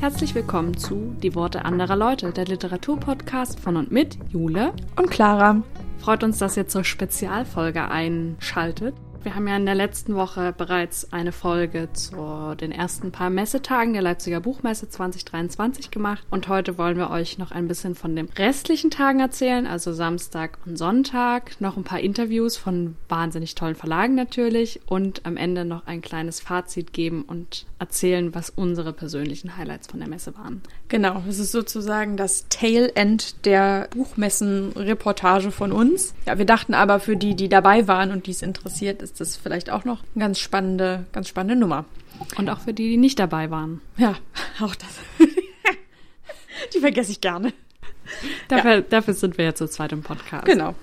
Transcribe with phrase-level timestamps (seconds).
[0.00, 5.62] Herzlich willkommen zu Die Worte anderer Leute, der Literaturpodcast von und mit Jule und Clara.
[5.98, 8.94] Freut uns, dass ihr zur Spezialfolge einschaltet.
[9.22, 13.92] Wir haben ja in der letzten Woche bereits eine Folge zu den ersten paar Messetagen
[13.92, 18.30] der Leipziger Buchmesse 2023 gemacht und heute wollen wir euch noch ein bisschen von den
[18.30, 24.14] restlichen Tagen erzählen, also Samstag und Sonntag, noch ein paar Interviews von wahnsinnig tollen Verlagen
[24.14, 29.88] natürlich und am Ende noch ein kleines Fazit geben und erzählen, was unsere persönlichen Highlights
[29.88, 30.62] von der Messe waren.
[30.88, 36.14] Genau, es ist sozusagen das Tail End der Buchmessen-Reportage von uns.
[36.26, 39.36] Ja, wir dachten aber für die, die dabei waren und die es interessiert, ist das
[39.36, 41.84] vielleicht auch noch eine ganz spannende, ganz spannende Nummer.
[42.36, 43.80] Und auch für die, die nicht dabei waren.
[43.96, 44.16] Ja,
[44.60, 44.90] auch das.
[46.74, 47.52] die vergesse ich gerne.
[48.48, 48.80] Dafür, ja.
[48.80, 50.44] dafür sind wir jetzt zu zweit im Podcast.
[50.46, 50.74] Genau.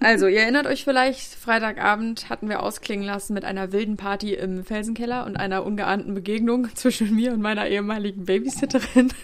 [0.00, 4.62] Also, ihr erinnert euch vielleicht, Freitagabend hatten wir ausklingen lassen mit einer wilden Party im
[4.62, 9.14] Felsenkeller und einer ungeahnten Begegnung zwischen mir und meiner ehemaligen Babysitterin.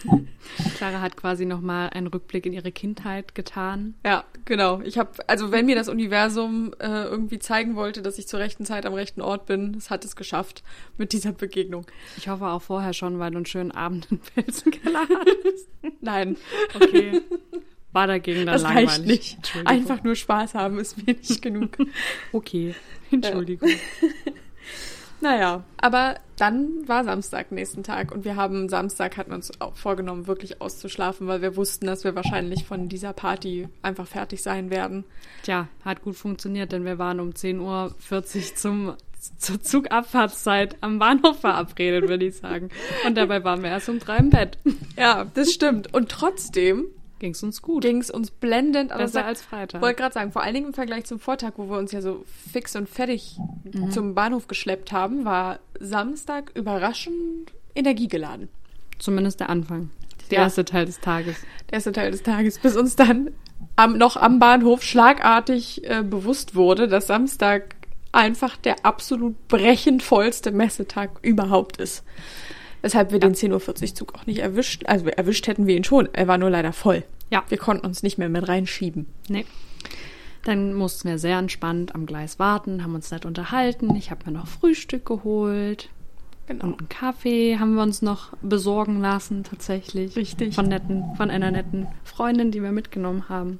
[0.77, 3.93] Clara hat quasi nochmal einen Rückblick in ihre Kindheit getan.
[4.03, 4.81] Ja, genau.
[4.81, 8.65] Ich habe, also wenn mir das Universum äh, irgendwie zeigen wollte, dass ich zur rechten
[8.65, 10.63] Zeit am rechten Ort bin, es hat es geschafft
[10.97, 11.85] mit dieser Begegnung.
[12.17, 15.69] Ich hoffe auch vorher schon, weil du einen schönen Abend im Felsenkeller hattest.
[16.01, 16.37] Nein.
[16.73, 17.21] Okay
[17.93, 18.89] war dagegen dann das langweilig.
[18.89, 19.53] Reicht nicht.
[19.65, 21.77] Einfach nur Spaß haben ist mir nicht genug.
[22.31, 22.75] okay,
[23.11, 23.69] Entschuldigung.
[25.19, 30.27] naja, aber dann war Samstag nächsten Tag und wir haben Samstag hatten uns auch vorgenommen,
[30.27, 35.03] wirklich auszuschlafen, weil wir wussten, dass wir wahrscheinlich von dieser Party einfach fertig sein werden.
[35.43, 38.93] Tja, hat gut funktioniert, denn wir waren um 10.40 Uhr zum
[39.37, 42.69] zur Zugabfahrtszeit am Bahnhof verabredet, würde ich sagen.
[43.05, 44.57] Und dabei waren wir erst um drei im Bett.
[44.97, 45.93] Ja, das stimmt.
[45.93, 46.85] Und trotzdem
[47.21, 47.83] ging es uns gut.
[47.83, 48.89] Ging es uns blendend.
[48.89, 49.81] Besser als Freitag.
[49.81, 52.25] Wollte gerade sagen, vor allen Dingen im Vergleich zum Vortag, wo wir uns ja so
[52.51, 53.91] fix und fertig mhm.
[53.91, 58.49] zum Bahnhof geschleppt haben, war Samstag überraschend energiegeladen.
[58.99, 59.91] Zumindest der Anfang.
[60.29, 60.43] Der ja.
[60.43, 61.37] erste Teil des Tages.
[61.69, 63.31] Der erste Teil des Tages, bis uns dann
[63.75, 67.75] am, noch am Bahnhof schlagartig äh, bewusst wurde, dass Samstag
[68.11, 72.03] einfach der absolut brechend vollste Messetag überhaupt ist.
[72.81, 73.27] Weshalb wir ja.
[73.27, 74.85] den 10.40 Uhr Zug auch nicht erwischt.
[74.85, 76.09] Also erwischt hätten wir ihn schon.
[76.13, 77.03] Er war nur leider voll.
[77.29, 77.43] Ja.
[77.49, 79.05] Wir konnten uns nicht mehr mit reinschieben.
[79.27, 79.45] Nee.
[80.43, 83.95] Dann mussten wir sehr entspannt am Gleis warten, haben uns nett unterhalten.
[83.95, 85.89] Ich habe mir noch Frühstück geholt.
[86.47, 86.65] Genau.
[86.65, 90.15] Und einen Kaffee haben wir uns noch besorgen lassen, tatsächlich.
[90.15, 90.55] Richtig.
[90.55, 93.59] Von, netten, von einer netten Freundin, die wir mitgenommen haben.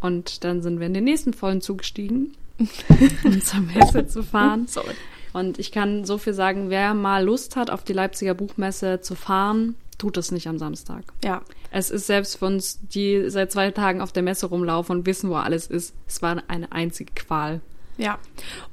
[0.00, 2.32] Und dann sind wir in den nächsten vollen Zug gestiegen,
[3.24, 4.66] um zur Messe zu fahren.
[4.66, 4.94] Sorry.
[5.32, 9.14] Und ich kann so viel sagen, wer mal Lust hat, auf die Leipziger Buchmesse zu
[9.14, 11.04] fahren, tut es nicht am Samstag.
[11.22, 11.42] Ja.
[11.70, 15.30] Es ist selbst für uns, die seit zwei Tagen auf der Messe rumlaufen und wissen,
[15.30, 17.60] wo alles ist, es war eine einzige Qual.
[17.96, 18.18] Ja.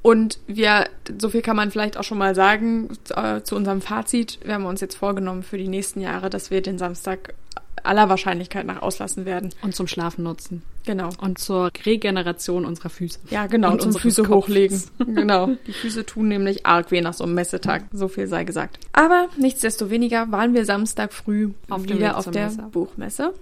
[0.00, 0.88] Und wir,
[1.20, 4.38] so viel kann man vielleicht auch schon mal sagen äh, zu unserem Fazit.
[4.42, 7.34] Wir haben uns jetzt vorgenommen für die nächsten Jahre, dass wir den Samstag
[7.84, 9.50] aller Wahrscheinlichkeit nach auslassen werden.
[9.62, 10.62] Und zum Schlafen nutzen.
[10.84, 11.10] Genau.
[11.20, 13.18] Und zur Regeneration unserer Füße.
[13.30, 13.72] Ja, genau.
[13.72, 14.48] Und zum Füße Kopfs.
[14.48, 14.82] hochlegen.
[14.98, 15.50] genau.
[15.66, 17.84] Die Füße tun nämlich arg weh nach so einem Messetag.
[17.92, 18.78] So viel sei gesagt.
[18.92, 22.62] Aber nichtsdestoweniger waren wir Samstag früh auf wieder auf der Messe.
[22.70, 23.34] Buchmesse.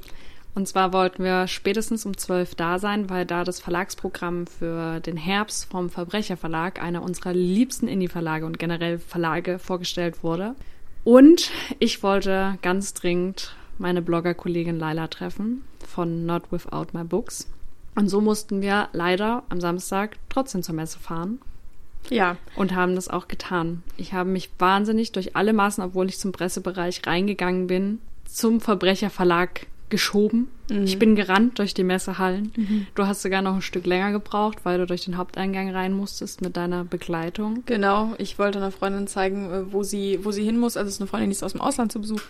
[0.56, 5.18] Und zwar wollten wir spätestens um zwölf da sein, weil da das Verlagsprogramm für den
[5.18, 10.54] Herbst vom Verbrecherverlag, einer unserer liebsten Indie-Verlage und generell Verlage, vorgestellt wurde.
[11.04, 17.48] Und ich wollte ganz dringend meine Blogger-Kollegin Laila treffen von Not Without My Books.
[17.94, 21.40] Und so mussten wir leider am Samstag trotzdem zur Messe fahren.
[22.10, 22.36] Ja.
[22.54, 23.82] Und haben das auch getan.
[23.96, 29.66] Ich habe mich wahnsinnig durch alle Maßen, obwohl ich zum Pressebereich reingegangen bin, zum Verbrecherverlag
[29.88, 30.48] geschoben.
[30.68, 30.84] Mhm.
[30.84, 32.52] Ich bin gerannt durch die Messehallen.
[32.56, 32.86] Mhm.
[32.94, 36.42] Du hast sogar noch ein Stück länger gebraucht, weil du durch den Haupteingang rein musstest
[36.42, 37.62] mit deiner Begleitung.
[37.66, 40.76] Genau, ich wollte einer Freundin zeigen, äh, wo sie, wo sie hin muss.
[40.76, 42.22] Also es ist eine Freundin, die ist aus dem Ausland zu Besuch.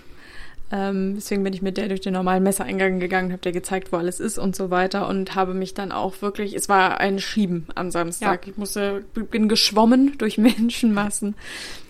[0.72, 3.96] Ähm, deswegen bin ich mit der durch den normalen Messereingang gegangen, habe der gezeigt, wo
[3.96, 7.68] alles ist und so weiter und habe mich dann auch wirklich, es war ein Schieben
[7.76, 8.46] am Samstag.
[8.46, 8.52] Ja.
[8.52, 11.36] Ich musste, bin geschwommen durch Menschenmassen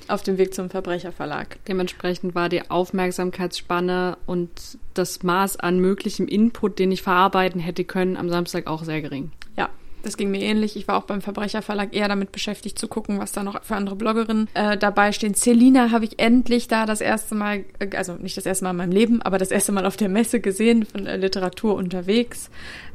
[0.08, 1.58] auf dem Weg zum Verbrecherverlag.
[1.66, 4.50] Dementsprechend war die Aufmerksamkeitsspanne und
[4.94, 9.32] das Maß an möglichem Input, den ich verarbeiten hätte können, am Samstag auch sehr gering.
[9.56, 9.70] Ja,
[10.02, 10.76] das ging mir ähnlich.
[10.76, 13.96] Ich war auch beim Verbrecherverlag eher damit beschäftigt zu gucken, was da noch für andere
[13.96, 15.34] Bloggerinnen äh, dabei stehen.
[15.34, 18.76] Celina habe ich endlich da das erste Mal, äh, also nicht das erste Mal in
[18.76, 22.50] meinem Leben, aber das erste Mal auf der Messe gesehen von äh, Literatur unterwegs.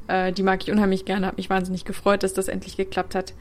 [0.08, 3.34] Äh, die mag ich unheimlich gerne, habe mich wahnsinnig gefreut, dass das endlich geklappt hat.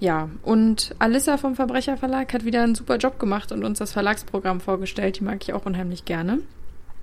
[0.00, 4.60] Ja, und Alissa vom Verbrecherverlag hat wieder einen super Job gemacht und uns das Verlagsprogramm
[4.60, 5.18] vorgestellt.
[5.18, 6.38] Die mag ich auch unheimlich gerne.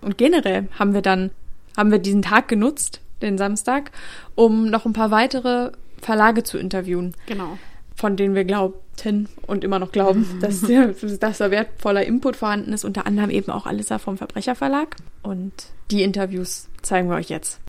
[0.02, 1.30] Und generell haben wir dann,
[1.76, 3.92] haben wir diesen Tag genutzt, den Samstag,
[4.36, 5.72] um noch ein paar weitere
[6.02, 7.16] Verlage zu interviewen.
[7.26, 7.58] Genau.
[7.96, 8.76] Von denen wir glauben,
[9.46, 10.88] und immer noch glauben, dass, der,
[11.20, 14.96] dass da wertvoller Input vorhanden ist, unter anderem eben auch Alissa vom Verbrecherverlag.
[15.24, 15.54] Und
[15.92, 17.60] die Interviews zeigen wir euch jetzt.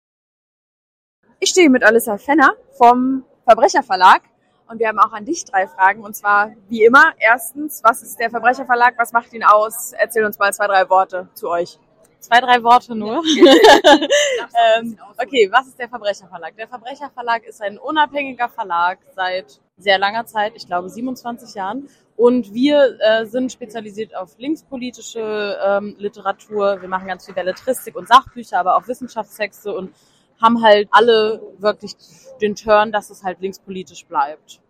[1.41, 4.23] Ich stehe mit Alissa Fenner vom Verbrecherverlag
[4.69, 6.03] und wir haben auch an dich drei Fragen.
[6.03, 8.95] Und zwar, wie immer, erstens, was ist der Verbrecherverlag?
[8.99, 9.93] Was macht ihn aus?
[9.93, 11.79] Erzähl uns mal zwei, drei Worte zu euch.
[12.20, 13.23] Zwei, drei Worte nur.
[14.79, 16.56] ähm, okay, was ist der Verbrecherverlag?
[16.56, 21.88] Der Verbrecherverlag ist ein unabhängiger Verlag seit sehr langer Zeit, ich glaube 27 Jahren.
[22.17, 26.81] Und wir äh, sind spezialisiert auf linkspolitische ähm, Literatur.
[26.81, 29.94] Wir machen ganz viel Belletristik und Sachbücher, aber auch Wissenschaftstexte und
[30.43, 31.94] haben halt alle wirklich
[32.41, 34.61] den Turn, dass es halt linkspolitisch bleibt.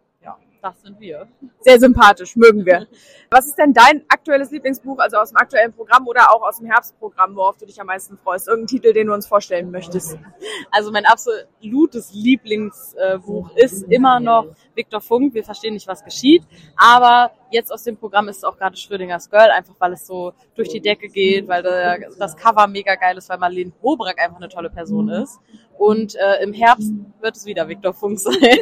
[0.61, 1.29] Das sind wir.
[1.61, 2.89] Sehr sympathisch, mögen wir.
[3.31, 6.67] Was ist denn dein aktuelles Lieblingsbuch, also aus dem aktuellen Programm oder auch aus dem
[6.67, 8.49] Herbstprogramm, worauf du dich am meisten freust?
[8.49, 10.19] Irgendein Titel, den du uns vorstellen möchtest?
[10.73, 16.43] Also mein absolutes Lieblingsbuch ist immer noch Viktor Funk, wir verstehen nicht, was geschieht.
[16.77, 20.33] Aber jetzt aus dem Programm ist es auch gerade Schrödingers Girl, einfach weil es so
[20.55, 21.63] durch die Decke geht, weil
[22.19, 25.39] das Cover mega geil ist, weil Marlene Bobrack einfach eine tolle Person ist.
[25.77, 28.33] Und äh, im Herbst wird es wieder Viktor Funk sein.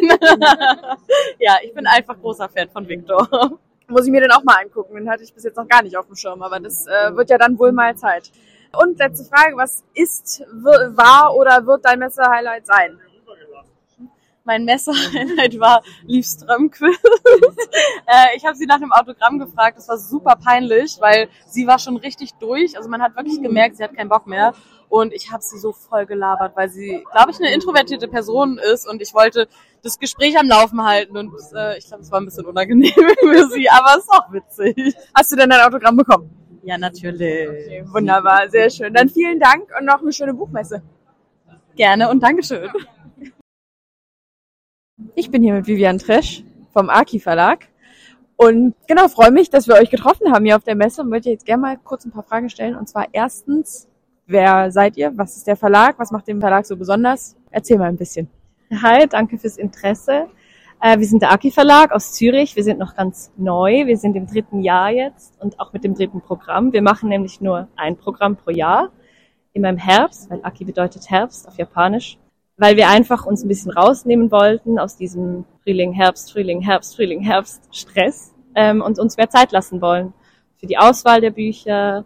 [1.38, 3.26] ja, ich bin einfach großer Fan von Viktor.
[3.88, 4.96] Muss ich mir den auch mal angucken.
[4.96, 7.30] Den hatte ich bis jetzt noch gar nicht auf dem Schirm, aber das äh, wird
[7.30, 8.30] ja dann wohl mal Zeit.
[8.82, 12.98] Und letzte Frage, was ist, war oder wird dein Messer-Highlight sein?
[14.46, 17.04] Mein Messer-Highlight war Liv Strömquist.
[18.06, 19.76] äh, ich habe sie nach dem Autogramm gefragt.
[19.76, 22.76] Das war super peinlich, weil sie war schon richtig durch.
[22.76, 24.54] Also man hat wirklich gemerkt, sie hat keinen Bock mehr.
[24.88, 28.88] Und ich habe sie so voll gelabert, weil sie, glaube ich, eine introvertierte Person ist.
[28.88, 29.48] Und ich wollte
[29.82, 31.16] das Gespräch am Laufen halten.
[31.16, 34.32] Und äh, ich glaube, es war ein bisschen unangenehm für sie, aber es ist auch
[34.32, 34.94] witzig.
[35.12, 36.30] Hast du denn dein Autogramm bekommen?
[36.62, 37.48] Ja, natürlich.
[37.48, 38.92] Okay, wunderbar, sehr schön.
[38.92, 40.82] Dann vielen Dank und noch eine schöne Buchmesse.
[41.76, 42.70] Gerne und Dankeschön.
[45.14, 47.68] Ich bin hier mit Vivian Tresch vom Aki Verlag
[48.36, 51.28] und genau freue mich, dass wir euch getroffen haben hier auf der Messe und möchte
[51.28, 52.74] jetzt gerne mal kurz ein paar Fragen stellen.
[52.74, 53.88] Und zwar erstens,
[54.26, 55.12] wer seid ihr?
[55.16, 55.98] Was ist der Verlag?
[55.98, 57.36] Was macht den Verlag so besonders?
[57.50, 58.30] Erzähl mal ein bisschen.
[58.70, 60.28] Hi, danke fürs Interesse.
[60.80, 62.56] Äh, wir sind der Aki Verlag aus Zürich.
[62.56, 63.86] Wir sind noch ganz neu.
[63.86, 66.72] Wir sind im dritten Jahr jetzt und auch mit dem dritten Programm.
[66.72, 68.90] Wir machen nämlich nur ein Programm pro Jahr.
[69.52, 72.18] Immer im Herbst, weil Aki bedeutet Herbst auf Japanisch
[72.56, 77.20] weil wir einfach uns ein bisschen rausnehmen wollten aus diesem Frühling, Herbst, Frühling, Herbst, Frühling,
[77.20, 80.12] Herbst Stress ähm, und uns mehr Zeit lassen wollen
[80.58, 82.04] für die Auswahl der Bücher,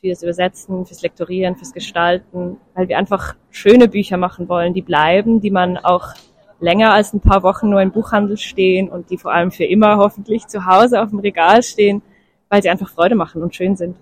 [0.00, 5.40] fürs Übersetzen, fürs Lektorieren, fürs Gestalten, weil wir einfach schöne Bücher machen wollen, die bleiben,
[5.40, 6.14] die man auch
[6.58, 9.98] länger als ein paar Wochen nur im Buchhandel stehen und die vor allem für immer
[9.98, 12.02] hoffentlich zu Hause auf dem Regal stehen,
[12.48, 13.96] weil sie einfach Freude machen und schön sind.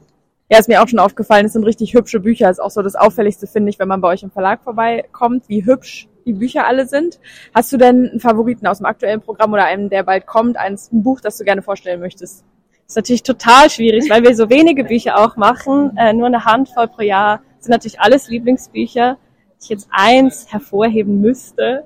[0.50, 2.48] Ja, ist mir auch schon aufgefallen, es sind richtig hübsche Bücher.
[2.48, 5.66] Ist auch so das Auffälligste, finde ich, wenn man bei euch im Verlag vorbeikommt, wie
[5.66, 7.20] hübsch die Bücher alle sind.
[7.54, 10.90] Hast du denn einen Favoriten aus dem aktuellen Programm oder einen, der bald kommt, eins,
[10.90, 12.44] ein Buch, das du gerne vorstellen möchtest?
[12.70, 16.46] Das ist natürlich total schwierig, weil wir so wenige Bücher auch machen, äh, nur eine
[16.46, 17.42] Handvoll pro Jahr.
[17.58, 19.18] Sind natürlich alles Lieblingsbücher.
[19.18, 21.84] Wenn ich jetzt eins hervorheben müsste,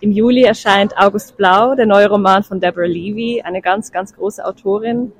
[0.00, 4.44] im Juli erscheint August Blau, der neue Roman von Deborah Levy, eine ganz, ganz große
[4.44, 5.12] Autorin.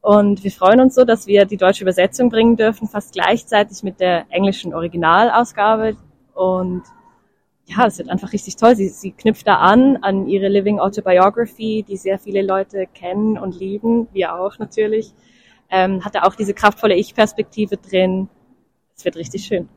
[0.00, 4.00] Und wir freuen uns so, dass wir die deutsche Übersetzung bringen dürfen, fast gleichzeitig mit
[4.00, 5.96] der englischen Originalausgabe.
[6.34, 6.82] Und
[7.66, 8.74] ja, es wird einfach richtig toll.
[8.76, 13.58] Sie, sie knüpft da an, an ihre Living Autobiography, die sehr viele Leute kennen und
[13.58, 15.12] lieben, wir auch natürlich.
[15.70, 18.28] Ähm, hat da auch diese kraftvolle Ich-Perspektive drin.
[18.96, 19.68] Es wird richtig schön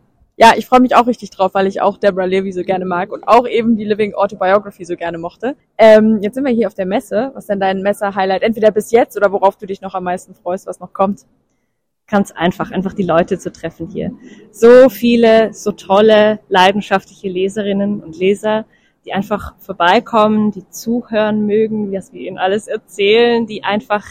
[0.43, 3.13] ja, ich freue mich auch richtig drauf, weil ich auch Deborah Levy so gerne mag
[3.13, 5.55] und auch eben die Living Autobiography so gerne mochte.
[5.77, 7.31] Ähm, jetzt sind wir hier auf der Messe.
[7.33, 8.41] Was ist denn dein Messer-Highlight?
[8.41, 11.21] Entweder bis jetzt oder worauf du dich noch am meisten freust, was noch kommt?
[12.09, 14.11] Ganz einfach, einfach die Leute zu treffen hier.
[14.51, 18.65] So viele, so tolle, leidenschaftliche Leserinnen und Leser,
[19.05, 24.05] die einfach vorbeikommen, die zuhören mögen, was wir ihnen alles erzählen, die einfach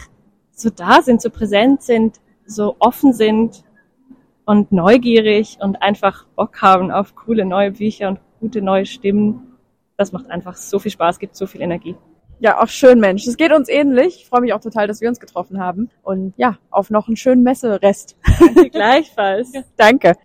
[0.49, 3.63] so da sind, so präsent sind, so offen sind
[4.45, 9.57] und neugierig und einfach Bock haben auf coole neue Bücher und gute neue Stimmen.
[9.97, 11.95] Das macht einfach so viel Spaß, gibt so viel Energie.
[12.39, 13.25] Ja, auch schön, Mensch.
[13.25, 14.17] Es geht uns ähnlich.
[14.17, 15.89] Ich freue mich auch total, dass wir uns getroffen haben.
[16.01, 18.17] Und ja, auf noch einen schönen Messerest.
[18.39, 19.53] Danke gleichfalls.
[19.77, 20.15] Danke.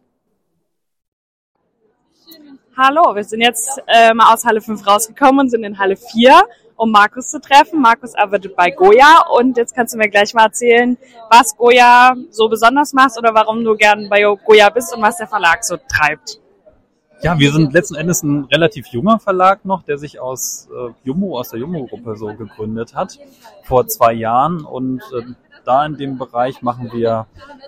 [2.76, 6.42] Hallo, wir sind jetzt äh, mal aus Halle 5 rausgekommen und sind in Halle 4
[6.78, 7.82] um Markus zu treffen.
[7.82, 10.97] Markus arbeitet bei Goya und jetzt kannst du mir gleich mal erzählen,
[11.28, 15.26] was Goya so besonders macht oder warum du gern bei Goya bist und was der
[15.26, 16.40] Verlag so treibt.
[17.20, 21.37] Ja, wir sind letzten Endes ein relativ junger Verlag noch, der sich aus äh, Jummo,
[21.37, 23.18] aus der Jummo-Gruppe so gegründet hat,
[23.64, 24.64] vor zwei Jahren.
[24.64, 25.23] Und äh,
[25.64, 27.26] da in dem Bereich machen wir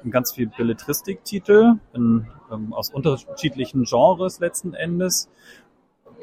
[0.08, 2.26] ganz viel Belletristiktitel ähm,
[2.70, 5.28] aus unterschiedlichen Genres letzten Endes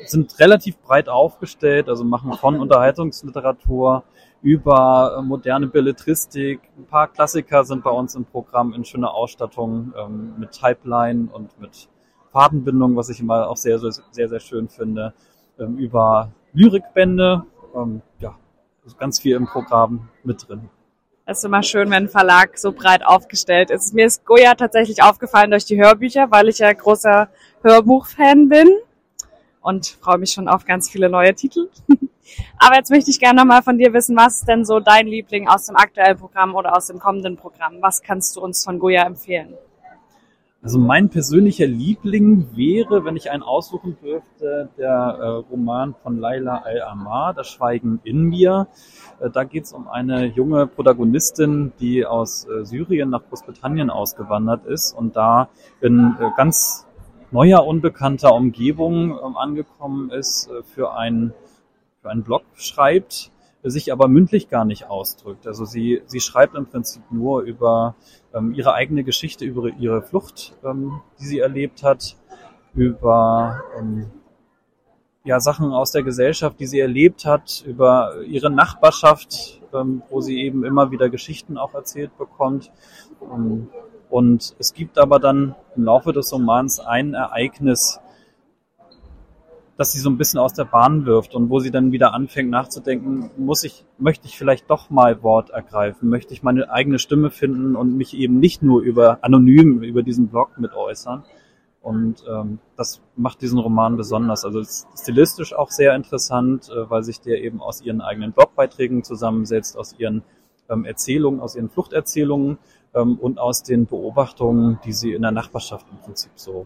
[0.05, 4.03] sind relativ breit aufgestellt, also machen von Unterhaltungsliteratur
[4.41, 6.61] über äh, moderne Belletristik.
[6.77, 11.59] Ein paar Klassiker sind bei uns im Programm in schöner Ausstattung ähm, mit Typeline und
[11.59, 11.89] mit
[12.31, 15.13] Fadenbindung, was ich immer auch sehr, sehr, sehr, sehr schön finde.
[15.59, 17.43] Ähm, über Lyrikbände,
[17.75, 18.35] ähm, ja,
[18.99, 20.69] ganz viel im Programm mit drin.
[21.25, 23.93] Es ist immer schön, wenn ein Verlag so breit aufgestellt ist.
[23.93, 27.27] Mir ist Goya tatsächlich aufgefallen durch die Hörbücher, weil ich ja großer
[27.63, 28.69] Hörbuchfan bin
[29.67, 31.69] und freue mich schon auf ganz viele neue Titel.
[32.57, 35.49] Aber jetzt möchte ich gerne nochmal von dir wissen, was ist denn so dein Liebling
[35.49, 37.75] aus dem aktuellen Programm oder aus dem kommenden Programm?
[37.81, 39.55] Was kannst du uns von Goya empfehlen?
[40.63, 46.63] Also mein persönlicher Liebling wäre, wenn ich einen aussuchen dürfte, der äh, Roman von Laila
[46.63, 48.67] Al-Amar, Das Schweigen in mir.
[49.19, 54.65] Äh, da geht es um eine junge Protagonistin, die aus äh, Syrien nach Großbritannien ausgewandert
[54.65, 55.49] ist und da
[55.81, 56.86] in ganz
[57.31, 61.33] neuer, unbekannter Umgebung ähm, angekommen ist, äh, für ein
[62.01, 63.31] für einen Blog schreibt,
[63.63, 65.47] sich aber mündlich gar nicht ausdrückt.
[65.47, 67.95] Also sie, sie schreibt im Prinzip nur über
[68.33, 72.15] ähm, ihre eigene Geschichte, über ihre Flucht, ähm, die sie erlebt hat,
[72.73, 74.09] über ähm,
[75.23, 80.41] ja, Sachen aus der Gesellschaft, die sie erlebt hat, über ihre Nachbarschaft, ähm, wo sie
[80.41, 82.71] eben immer wieder Geschichten auch erzählt bekommt.
[84.09, 87.99] Und es gibt aber dann im Laufe des Romans ein Ereignis,
[89.77, 92.49] dass sie so ein bisschen aus der Bahn wirft und wo sie dann wieder anfängt
[92.49, 97.29] nachzudenken, muss ich, möchte ich vielleicht doch mal Wort ergreifen, möchte ich meine eigene Stimme
[97.29, 101.23] finden und mich eben nicht nur über anonym über diesen Blog mit äußern.
[101.81, 104.43] Und ähm, das macht diesen Roman besonders.
[104.43, 104.61] Also
[104.99, 109.95] stilistisch auch sehr interessant, äh, weil sich der eben aus ihren eigenen Blogbeiträgen zusammensetzt, aus
[109.97, 110.23] ihren
[110.69, 112.57] ähm, Erzählungen, aus ihren Fluchterzählungen
[112.97, 116.65] ähm, und aus den Beobachtungen, die sie in der Nachbarschaft im Prinzip so.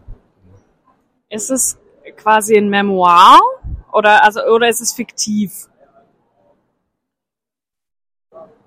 [1.28, 1.78] Ist es
[2.16, 3.40] quasi ein Memoir
[3.92, 5.68] oder also oder ist es fiktiv?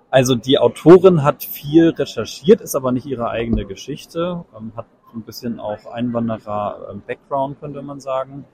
[0.09, 5.23] Also die Autorin hat viel recherchiert, ist aber nicht ihre eigene Geschichte, ähm, hat ein
[5.23, 8.45] bisschen auch Einwanderer-Background, ähm, könnte man sagen.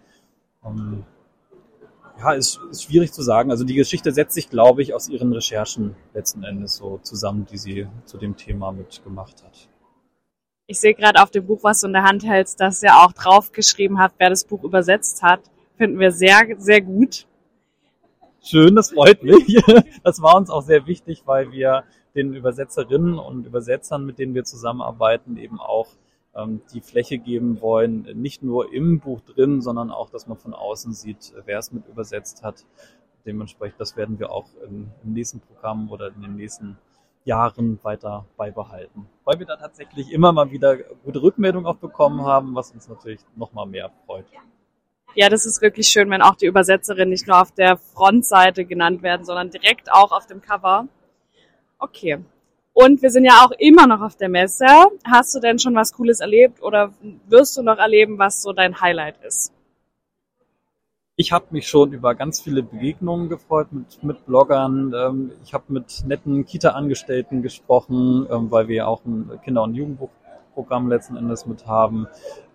[0.66, 1.04] Ähm,
[2.22, 3.52] ja, ist, ist schwierig zu sagen.
[3.52, 7.58] Also die Geschichte setzt sich, glaube ich, aus ihren Recherchen letzten Endes so zusammen, die
[7.58, 9.68] sie zu dem Thema mitgemacht hat.
[10.68, 13.12] Ich sehe gerade auf dem Buch, was du in der Hand hältst, dass er auch
[13.12, 15.42] draufgeschrieben hat, wer das Buch übersetzt hat.
[15.78, 17.26] Finden wir sehr, sehr gut.
[18.42, 19.62] Schön, das freut mich.
[20.04, 21.84] Das war uns auch sehr wichtig, weil wir
[22.16, 25.88] den Übersetzerinnen und Übersetzern, mit denen wir zusammenarbeiten, eben auch
[26.74, 30.94] die Fläche geben wollen, nicht nur im Buch drin, sondern auch, dass man von außen
[30.94, 32.66] sieht, wer es mit übersetzt hat.
[33.26, 36.78] Dementsprechend, das werden wir auch im, nächsten Programm oder in den nächsten
[37.26, 39.08] Jahren weiter beibehalten.
[39.26, 43.20] Weil wir da tatsächlich immer mal wieder gute Rückmeldungen auch bekommen haben, was uns natürlich
[43.36, 44.26] noch mal mehr freut.
[45.14, 49.04] Ja, das ist wirklich schön, wenn auch die Übersetzerinnen nicht nur auf der Frontseite genannt
[49.04, 50.88] werden, sondern direkt auch auf dem Cover.
[51.78, 52.24] Okay.
[52.74, 54.66] Und wir sind ja auch immer noch auf der Messe.
[55.04, 56.94] Hast du denn schon was Cooles erlebt oder
[57.28, 59.54] wirst du noch erleben, was so dein Highlight ist?
[61.22, 64.94] ich habe mich schon über ganz viele Begegnungen gefreut mit, mit Bloggern.
[64.96, 70.90] Ähm, ich habe mit netten Kita-Angestellten gesprochen, ähm, weil wir auch ein Kinder- und Jugendbuchprogramm
[70.90, 72.08] letzten Endes mit haben.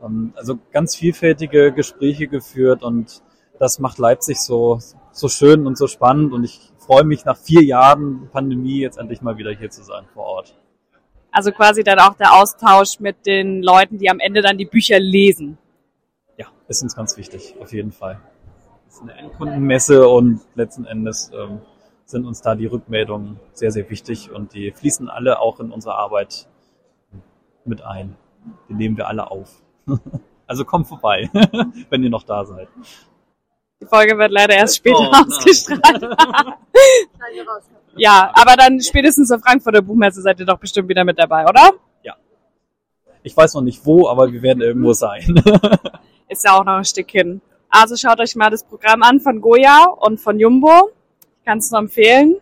[0.02, 3.23] Ähm, also ganz vielfältige Gespräche geführt und
[3.61, 4.80] das macht Leipzig so,
[5.12, 9.21] so schön und so spannend und ich freue mich nach vier Jahren Pandemie jetzt endlich
[9.21, 10.55] mal wieder hier zu sein vor Ort.
[11.31, 14.99] Also quasi dann auch der Austausch mit den Leuten, die am Ende dann die Bücher
[14.99, 15.59] lesen.
[16.38, 18.21] Ja, ist uns ganz wichtig, auf jeden Fall
[18.97, 21.61] ist eine Endkundenmesse und letzten Endes ähm,
[22.07, 25.97] sind uns da die Rückmeldungen sehr, sehr wichtig und die fließen alle auch in unsere
[25.97, 26.49] Arbeit
[27.64, 28.16] mit ein.
[28.69, 29.62] Die nehmen wir alle auf.
[30.49, 31.28] Also kommt vorbei,
[31.90, 32.69] wenn ihr noch da seid.
[33.80, 36.02] Die Folge wird leider erst später oh, ausgestrahlt.
[37.97, 41.73] ja, aber dann spätestens zur Frankfurter Buchmesse seid ihr doch bestimmt wieder mit dabei, oder?
[42.02, 42.14] Ja.
[43.23, 45.42] Ich weiß noch nicht wo, aber wir werden irgendwo sein.
[46.28, 47.42] Ist ja auch noch ein Stück hin.
[47.68, 50.90] Also schaut euch mal das Programm an von Goya und von Jumbo.
[51.38, 52.37] Ich kann es nur empfehlen.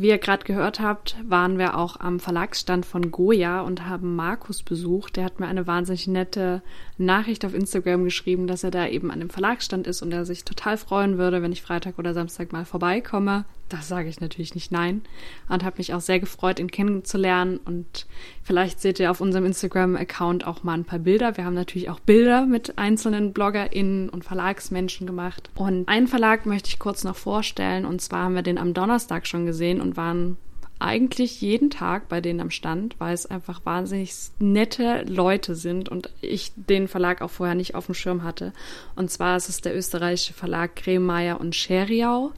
[0.00, 4.62] Wie ihr gerade gehört habt, waren wir auch am Verlagsstand von Goya und haben Markus
[4.62, 5.16] besucht.
[5.16, 6.62] Der hat mir eine wahnsinnig nette
[6.96, 10.46] Nachricht auf Instagram geschrieben, dass er da eben an dem Verlagsstand ist und er sich
[10.46, 13.44] total freuen würde, wenn ich Freitag oder Samstag mal vorbeikomme.
[13.70, 15.02] Das sage ich natürlich nicht nein
[15.48, 18.06] und habe mich auch sehr gefreut, ihn kennenzulernen und
[18.42, 21.36] vielleicht seht ihr auf unserem Instagram-Account auch mal ein paar Bilder.
[21.36, 25.50] Wir haben natürlich auch Bilder mit einzelnen BloggerInnen und Verlagsmenschen gemacht.
[25.54, 29.26] Und einen Verlag möchte ich kurz noch vorstellen und zwar haben wir den am Donnerstag
[29.28, 30.36] schon gesehen und waren
[30.80, 36.10] eigentlich jeden Tag bei denen am Stand, weil es einfach wahnsinnig nette Leute sind und
[36.22, 38.52] ich den Verlag auch vorher nicht auf dem Schirm hatte.
[38.96, 42.32] Und zwar ist es der österreichische Verlag Kremeyer und Scheriau.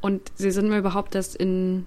[0.00, 1.86] Und sie sind mir überhaupt erst in,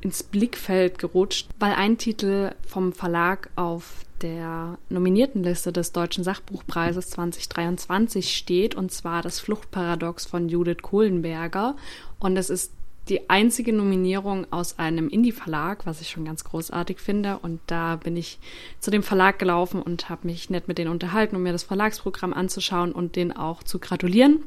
[0.00, 8.36] ins Blickfeld gerutscht, weil ein Titel vom Verlag auf der Nominiertenliste des Deutschen Sachbuchpreises 2023
[8.36, 11.76] steht, und zwar das Fluchtparadox von Judith Kohlenberger.
[12.18, 12.72] Und es ist
[13.08, 17.38] die einzige Nominierung aus einem Indie-Verlag, was ich schon ganz großartig finde.
[17.38, 18.38] Und da bin ich
[18.80, 22.32] zu dem Verlag gelaufen und habe mich nett mit denen unterhalten, um mir das Verlagsprogramm
[22.32, 24.44] anzuschauen und denen auch zu gratulieren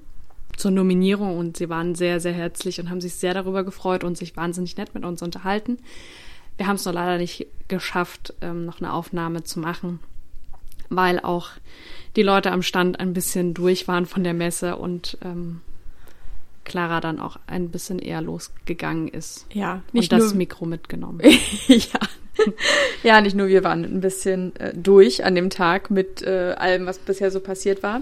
[0.58, 1.38] zur Nominierung.
[1.38, 4.76] Und sie waren sehr, sehr herzlich und haben sich sehr darüber gefreut und sich wahnsinnig
[4.76, 5.78] nett mit uns unterhalten.
[6.58, 10.00] Wir haben es nur leider nicht geschafft, ähm, noch eine Aufnahme zu machen,
[10.90, 11.52] weil auch
[12.16, 15.62] die Leute am Stand ein bisschen durch waren von der Messe und ähm,
[16.66, 19.46] Clara dann auch ein bisschen eher losgegangen ist.
[19.54, 21.22] Ja, nicht und das Mikro mitgenommen.
[21.68, 22.00] ja.
[23.04, 26.86] ja, nicht nur wir waren ein bisschen äh, durch an dem Tag mit äh, allem,
[26.86, 28.02] was bisher so passiert war.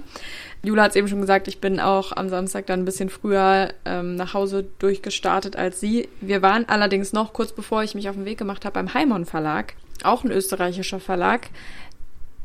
[0.63, 3.73] Jula hat es eben schon gesagt, ich bin auch am Samstag dann ein bisschen früher
[3.85, 6.09] ähm, nach Hause durchgestartet als sie.
[6.21, 9.25] Wir waren allerdings noch kurz bevor ich mich auf den Weg gemacht habe beim Heimon
[9.25, 11.49] Verlag, auch ein österreichischer Verlag,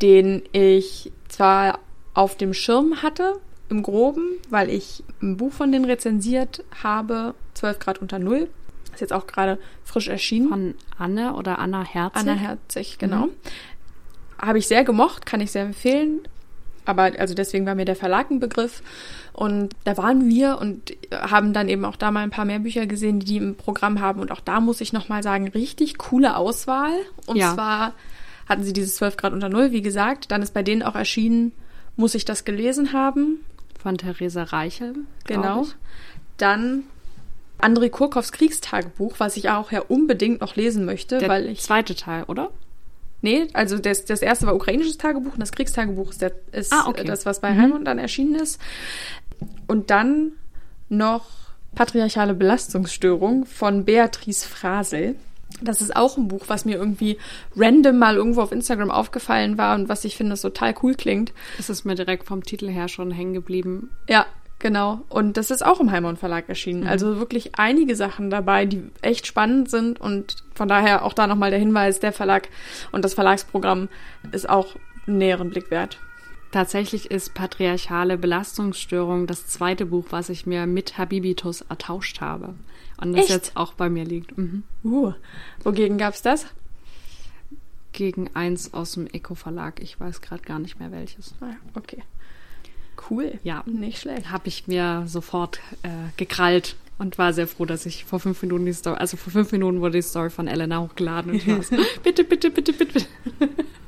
[0.03, 1.79] den ich zwar
[2.15, 3.35] auf dem Schirm hatte,
[3.71, 8.49] im Groben, weil ich ein Buch von denen rezensiert habe, 12 Grad unter Null.
[9.01, 10.51] Ist jetzt auch gerade frisch erschienen.
[10.51, 12.21] Von Anne oder Anna Herzig.
[12.21, 13.29] Anna Herzig, genau.
[13.29, 13.31] Mhm.
[14.39, 16.21] Habe ich sehr gemocht, kann ich sehr empfehlen.
[16.85, 18.83] Aber also deswegen war mir der Verlag ein Begriff.
[19.33, 22.87] Und da waren wir und haben dann eben auch da mal ein paar mehr Bücher
[22.87, 24.21] gesehen, die die im Programm haben.
[24.21, 26.93] Und auch da muss ich nochmal sagen, richtig coole Auswahl.
[27.25, 27.55] Und ja.
[27.55, 27.95] zwar
[28.51, 30.31] hatten sie dieses 12 Grad unter Null, wie gesagt.
[30.31, 31.53] Dann ist bei denen auch erschienen,
[31.97, 33.47] muss ich das gelesen haben.
[33.83, 34.93] Von Theresa Reichel.
[35.25, 35.63] Genau.
[35.63, 35.75] Ich.
[36.37, 36.83] Dann
[37.63, 41.61] André Kurkows Kriegstagebuch, was ich auch ja unbedingt noch lesen möchte, Der weil ich.
[41.61, 42.51] Zweite Teil, oder?
[43.23, 46.87] Nee, also das, das erste war ukrainisches Tagebuch und das Kriegstagebuch ist, der, ist ah,
[46.87, 47.05] okay.
[47.05, 47.61] das, was bei mhm.
[47.61, 48.61] Heimund dann erschienen ist.
[49.67, 50.33] Und dann
[50.89, 51.27] noch
[51.75, 55.17] Patriarchale Belastungsstörung von Beatrice Frasel.
[55.61, 57.19] Das ist auch ein Buch, was mir irgendwie
[57.57, 61.33] random mal irgendwo auf Instagram aufgefallen war und was ich finde, das total cool klingt.
[61.59, 63.91] Es ist mir direkt vom Titel her schon hängen geblieben.
[64.09, 64.27] Ja,
[64.61, 65.01] genau.
[65.09, 66.83] Und das ist auch im Heimon Verlag erschienen.
[66.83, 66.89] Mhm.
[66.89, 71.51] Also wirklich einige Sachen dabei, die echt spannend sind und von daher auch da nochmal
[71.51, 72.49] der Hinweis, der Verlag
[72.93, 73.89] und das Verlagsprogramm
[74.31, 75.99] ist auch einen näheren Blick wert.
[76.53, 82.55] Tatsächlich ist Patriarchale Belastungsstörung das zweite Buch, was ich mir mit Habibitus ertauscht habe.
[83.01, 83.31] Und das Echt?
[83.31, 84.37] jetzt auch bei mir liegt.
[84.37, 84.65] Mhm.
[84.85, 85.13] Uh,
[85.63, 86.47] wogegen gab's das?
[87.93, 89.81] Gegen eins aus dem Eco-Verlag.
[89.81, 91.35] Ich weiß gerade gar nicht mehr welches.
[91.41, 92.03] Ah, okay.
[93.09, 93.39] Cool.
[93.43, 94.31] Ja, nicht schlecht.
[94.31, 98.67] Habe ich mir sofort äh, gekrallt und war sehr froh, dass ich vor fünf Minuten
[98.67, 101.63] die Story, also vor fünf Minuten wurde die Story von Elena hochgeladen und ich war
[101.63, 103.01] so, bitte, bitte, bitte, bitte.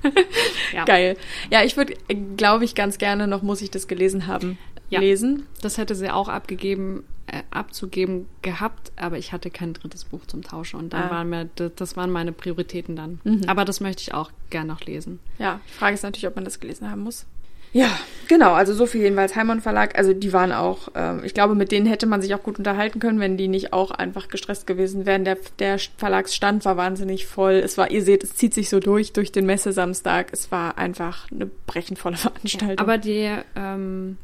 [0.75, 0.85] ja.
[0.85, 1.17] Geil.
[1.51, 1.95] Ja, ich würde,
[2.39, 4.57] glaube ich, ganz gerne noch, muss ich das gelesen haben,
[4.89, 5.01] ja.
[5.01, 5.47] lesen.
[5.61, 10.43] Das hätte sie auch abgegeben, äh, abzugeben gehabt, aber ich hatte kein drittes Buch zum
[10.43, 11.11] Tauschen und dann ah.
[11.11, 13.21] waren mir, das, waren meine Prioritäten dann.
[13.25, 13.43] Mhm.
[13.47, 15.21] Aber das möchte ich auch gerne noch lesen.
[15.39, 17.27] Ja, die Frage ist natürlich, ob man das gelesen haben muss.
[17.73, 17.89] Ja,
[18.29, 19.97] genau, also so viel jedenfalls Heimon Verlag.
[19.97, 23.01] Also die waren auch, ähm, ich glaube, mit denen hätte man sich auch gut unterhalten
[23.01, 25.25] können, wenn die nicht auch einfach gestresst gewesen wären.
[25.25, 27.55] Der, der Verlagsstand war wahnsinnig voll.
[27.55, 30.29] Es war, ihr seht, es zieht sich so durch, durch den Messesamstag.
[30.33, 32.77] Es war einfach eine brechenvolle Veranstaltung.
[32.77, 34.19] Ja, aber die ähm,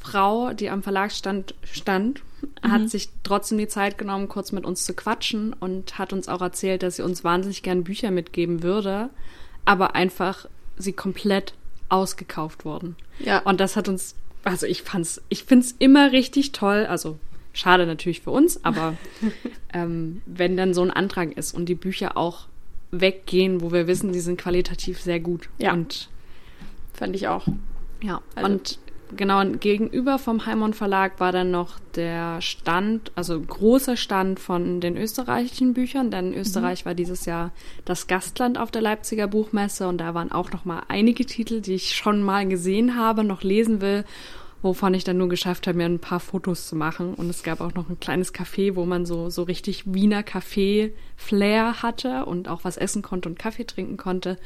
[0.00, 2.22] Frau, die am Verlagsstand stand,
[2.62, 2.72] mhm.
[2.72, 6.42] hat sich trotzdem die Zeit genommen, kurz mit uns zu quatschen und hat uns auch
[6.42, 9.08] erzählt, dass sie uns wahnsinnig gern Bücher mitgeben würde,
[9.64, 11.54] aber einfach sie komplett
[11.88, 12.96] ausgekauft wurden.
[13.18, 13.40] Ja.
[13.40, 17.18] Und das hat uns, also ich fand's, ich find's immer richtig toll, also
[17.52, 18.96] schade natürlich für uns, aber
[19.72, 22.46] ähm, wenn dann so ein Antrag ist und die Bücher auch
[22.90, 25.48] weggehen, wo wir wissen, die sind qualitativ sehr gut.
[25.58, 25.72] Ja.
[25.72, 26.08] Und
[26.92, 27.46] fand ich auch.
[28.02, 28.50] Ja, also.
[28.50, 28.78] und
[29.14, 34.96] genau gegenüber vom Heimon Verlag war dann noch der Stand, also großer Stand von den
[34.96, 36.38] österreichischen Büchern, denn mhm.
[36.38, 36.86] Österreich mhm.
[36.86, 37.52] war dieses Jahr
[37.84, 41.74] das Gastland auf der Leipziger Buchmesse und da waren auch noch mal einige Titel, die
[41.74, 44.04] ich schon mal gesehen habe, noch lesen will,
[44.62, 47.60] wovon ich dann nur geschafft habe, mir ein paar Fotos zu machen und es gab
[47.60, 52.48] auch noch ein kleines Café, wo man so so richtig Wiener Kaffee Flair hatte und
[52.48, 54.38] auch was essen konnte und Kaffee trinken konnte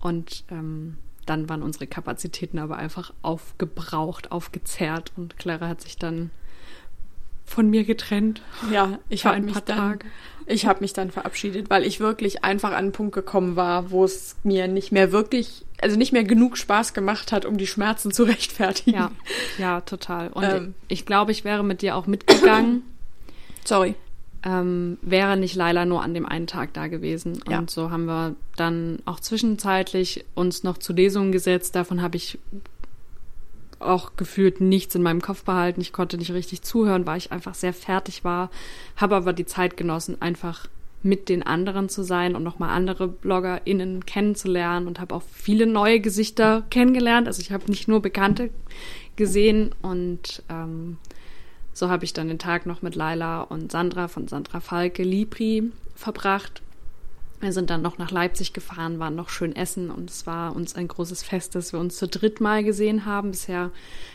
[0.00, 6.30] und ähm, dann waren unsere Kapazitäten aber einfach aufgebraucht, aufgezehrt und Clara hat sich dann
[7.44, 8.42] von mir getrennt.
[8.70, 9.98] Ja, ich habe mich dann,
[10.46, 14.04] ich habe mich dann verabschiedet, weil ich wirklich einfach an einen Punkt gekommen war, wo
[14.04, 18.12] es mir nicht mehr wirklich, also nicht mehr genug Spaß gemacht hat, um die Schmerzen
[18.12, 18.96] zu rechtfertigen.
[18.96, 19.10] Ja,
[19.58, 20.28] ja, total.
[20.28, 22.82] Und ähm, ich glaube, ich wäre mit dir auch mitgegangen.
[23.64, 23.94] Sorry.
[24.44, 27.40] Ähm, wäre nicht Laila nur an dem einen Tag da gewesen.
[27.48, 27.58] Ja.
[27.58, 31.74] Und so haben wir dann auch zwischenzeitlich uns noch zu Lesungen gesetzt.
[31.74, 32.38] Davon habe ich
[33.80, 35.80] auch gefühlt nichts in meinem Kopf behalten.
[35.80, 38.50] Ich konnte nicht richtig zuhören, weil ich einfach sehr fertig war.
[38.96, 40.68] Habe aber die Zeit genossen, einfach
[41.02, 46.00] mit den anderen zu sein und nochmal andere BloggerInnen kennenzulernen und habe auch viele neue
[46.00, 47.28] Gesichter kennengelernt.
[47.28, 48.50] Also ich habe nicht nur Bekannte
[49.16, 50.96] gesehen und ähm,
[51.74, 55.72] so habe ich dann den Tag noch mit Laila und Sandra von Sandra Falke Libri
[55.94, 56.62] verbracht.
[57.40, 60.76] Wir sind dann noch nach Leipzig gefahren, waren noch schön essen und es war uns
[60.76, 63.32] ein großes Fest, dass wir uns zu dritt mal gesehen haben.
[63.32, 63.70] Bisher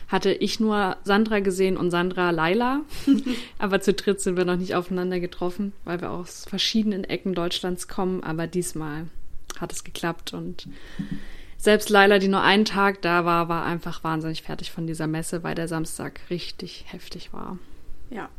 [0.08, 2.80] hatte ich nur Sandra gesehen und Sandra Laila,
[3.58, 7.86] aber zu dritt sind wir noch nicht aufeinander getroffen, weil wir aus verschiedenen Ecken Deutschlands
[7.86, 8.24] kommen.
[8.24, 9.06] Aber diesmal
[9.60, 10.66] hat es geklappt und
[11.60, 15.42] selbst Laila, die nur einen Tag da war, war einfach wahnsinnig fertig von dieser Messe,
[15.42, 17.58] weil der Samstag richtig heftig war.
[18.08, 18.30] Ja.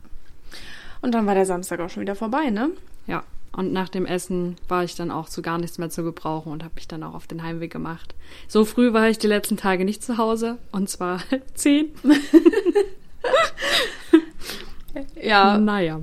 [1.02, 2.72] Und dann war der Samstag auch schon wieder vorbei, ne?
[3.06, 6.52] Ja, und nach dem Essen war ich dann auch zu gar nichts mehr zu gebrauchen
[6.52, 8.16] und habe mich dann auch auf den Heimweg gemacht.
[8.48, 11.22] So früh war ich die letzten Tage nicht zu Hause und zwar
[11.54, 11.94] zehn.
[15.22, 16.02] Ja, naja.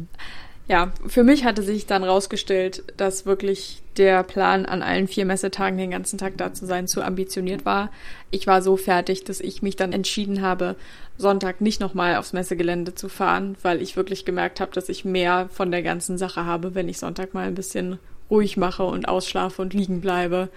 [0.68, 5.78] Ja, für mich hatte sich dann rausgestellt, dass wirklich der Plan, an allen vier Messetagen
[5.78, 7.90] den ganzen Tag da zu sein, zu ambitioniert war.
[8.30, 10.76] Ich war so fertig, dass ich mich dann entschieden habe,
[11.16, 15.48] Sonntag nicht nochmal aufs Messegelände zu fahren, weil ich wirklich gemerkt habe, dass ich mehr
[15.50, 17.98] von der ganzen Sache habe, wenn ich Sonntag mal ein bisschen
[18.30, 20.50] ruhig mache und ausschlafe und liegen bleibe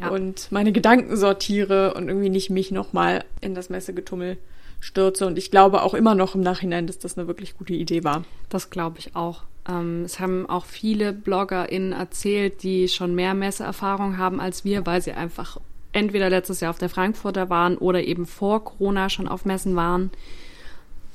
[0.00, 0.08] Ja.
[0.08, 4.38] und meine Gedanken sortiere und irgendwie nicht mich nochmal in das Messegetummel
[4.80, 5.26] stürze.
[5.26, 8.24] Und ich glaube auch immer noch im Nachhinein, dass das eine wirklich gute Idee war.
[8.48, 9.42] Das glaube ich auch.
[9.68, 15.02] Ähm, es haben auch viele BloggerInnen erzählt, die schon mehr Messeerfahrung haben als wir, weil
[15.02, 15.58] sie einfach
[15.92, 20.10] entweder letztes Jahr auf der Frankfurter waren oder eben vor Corona schon auf Messen waren,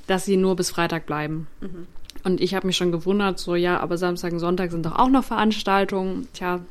[0.08, 1.48] dass sie nur bis Freitag bleiben.
[2.24, 5.10] Und ich habe mich schon gewundert, so ja, aber Samstag und Sonntag sind doch auch
[5.10, 6.28] noch Veranstaltungen.
[6.34, 6.62] Tja,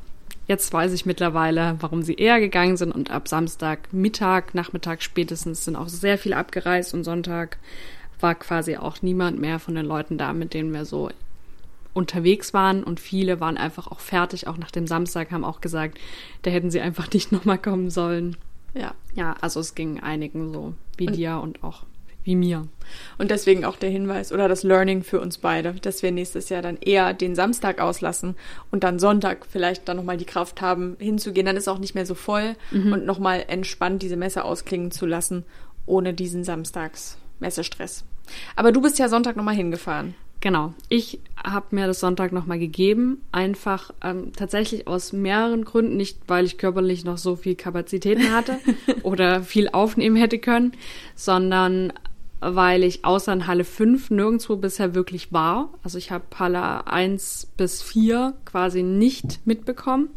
[0.51, 2.91] jetzt weiß ich mittlerweile, warum sie eher gegangen sind.
[2.91, 7.57] Und ab Samstag, Mittag, Nachmittag spätestens sind auch sehr viele abgereist und Sonntag
[8.19, 11.09] war quasi auch niemand mehr von den Leuten da, mit denen wir so
[11.93, 15.99] unterwegs waren und viele waren einfach auch fertig, auch nach dem Samstag haben auch gesagt,
[16.43, 18.35] da hätten sie einfach nicht nochmal kommen sollen.
[18.73, 18.93] Ja.
[19.15, 21.83] Ja, also es ging einigen so wie dir und auch
[22.23, 22.67] wie mir.
[23.17, 26.61] Und deswegen auch der Hinweis oder das Learning für uns beide, dass wir nächstes Jahr
[26.61, 28.35] dann eher den Samstag auslassen
[28.69, 31.45] und dann Sonntag vielleicht dann nochmal die Kraft haben, hinzugehen.
[31.45, 35.45] Dann ist auch nicht mehr so voll und nochmal entspannt diese Messe ausklingen zu lassen,
[35.85, 38.03] ohne diesen Samstags-Messestress.
[38.55, 40.15] Aber du bist ja Sonntag nochmal hingefahren.
[40.41, 40.73] Genau.
[40.89, 46.45] Ich habe mir das Sonntag nochmal gegeben, einfach ähm, tatsächlich aus mehreren Gründen, nicht weil
[46.45, 48.57] ich körperlich noch so viel Kapazitäten hatte
[49.03, 50.73] oder viel aufnehmen hätte können,
[51.15, 51.93] sondern
[52.41, 55.69] weil ich außer in Halle 5 nirgendwo bisher wirklich war.
[55.83, 60.09] Also ich habe Halle 1 bis 4 quasi nicht mitbekommen.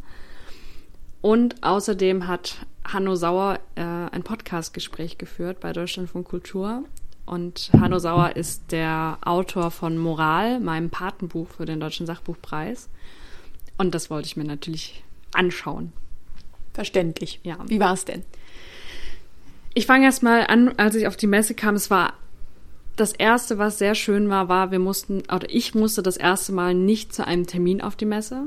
[1.20, 6.84] Und außerdem hat Hanno Sauer äh, ein Podcastgespräch geführt bei Deutschlandfunk Kultur.
[7.26, 12.88] Und Hanno Sauer ist der Autor von Moral, meinem Patenbuch für den Deutschen Sachbuchpreis.
[13.78, 15.92] Und das wollte ich mir natürlich anschauen.
[16.72, 17.40] Verständlich.
[17.42, 17.58] Ja.
[17.66, 18.24] Wie war es denn?
[19.74, 21.74] Ich fange erst mal an, als ich auf die Messe kam.
[21.74, 22.14] Es war
[22.96, 26.74] das erste, was sehr schön war, war, wir mussten, oder ich musste das erste Mal
[26.74, 28.46] nicht zu einem Termin auf die Messe,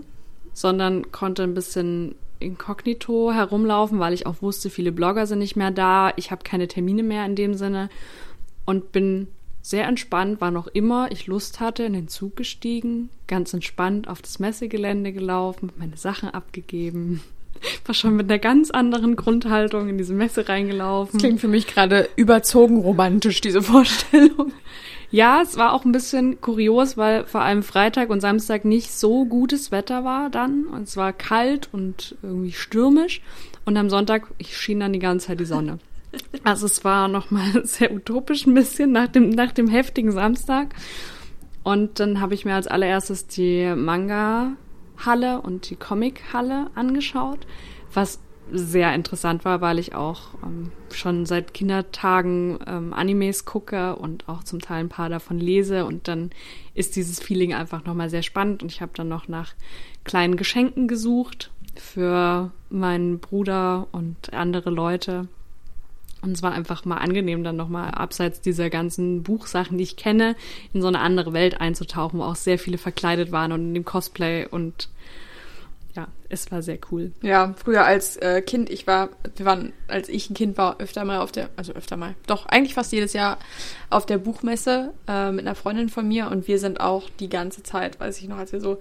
[0.53, 5.71] sondern konnte ein bisschen inkognito herumlaufen, weil ich auch wusste, viele Blogger sind nicht mehr
[5.71, 6.13] da.
[6.15, 7.89] Ich habe keine Termine mehr in dem Sinne
[8.65, 9.27] und bin
[9.61, 14.21] sehr entspannt, war noch immer ich Lust hatte, in den Zug gestiegen, ganz entspannt auf
[14.21, 17.21] das Messegelände gelaufen, meine Sachen abgegeben.
[17.87, 21.13] War schon mit einer ganz anderen Grundhaltung in diese Messe reingelaufen.
[21.13, 24.51] Das klingt für mich gerade überzogen romantisch, diese Vorstellung.
[25.09, 29.23] Ja, es war auch ein bisschen kurios, weil vor allem Freitag und Samstag nicht so
[29.25, 30.65] gutes Wetter war dann.
[30.65, 33.21] Und es war kalt und irgendwie stürmisch.
[33.63, 35.79] Und am Sonntag schien dann die ganze Zeit die Sonne.
[36.43, 40.75] Also es war nochmal sehr utopisch ein bisschen nach dem, nach dem heftigen Samstag.
[41.63, 47.47] Und dann habe ich mir als allererstes die Manga-Halle und die Comic-Halle angeschaut,
[47.97, 48.19] was
[48.51, 54.43] sehr interessant war, weil ich auch ähm, schon seit Kindertagen ähm, Animes gucke und auch
[54.43, 56.29] zum Teil ein paar davon lese und dann
[56.75, 59.53] ist dieses Feeling einfach nochmal sehr spannend und ich habe dann noch nach
[60.05, 65.27] kleinen Geschenken gesucht für meinen Bruder und andere Leute.
[66.21, 70.35] Und es war einfach mal angenehm, dann nochmal abseits dieser ganzen Buchsachen, die ich kenne,
[70.73, 73.85] in so eine andere Welt einzutauchen, wo auch sehr viele verkleidet waren und in dem
[73.85, 74.89] Cosplay und
[75.97, 77.11] ja, es war sehr cool.
[77.23, 81.03] Ja, früher als äh, Kind, ich war, wir waren, als ich ein Kind war, öfter
[81.05, 83.39] mal auf der, also öfter mal, doch, eigentlich fast jedes Jahr
[83.89, 87.63] auf der Buchmesse äh, mit einer Freundin von mir und wir sind auch die ganze
[87.63, 88.77] Zeit, weiß ich noch, als wir so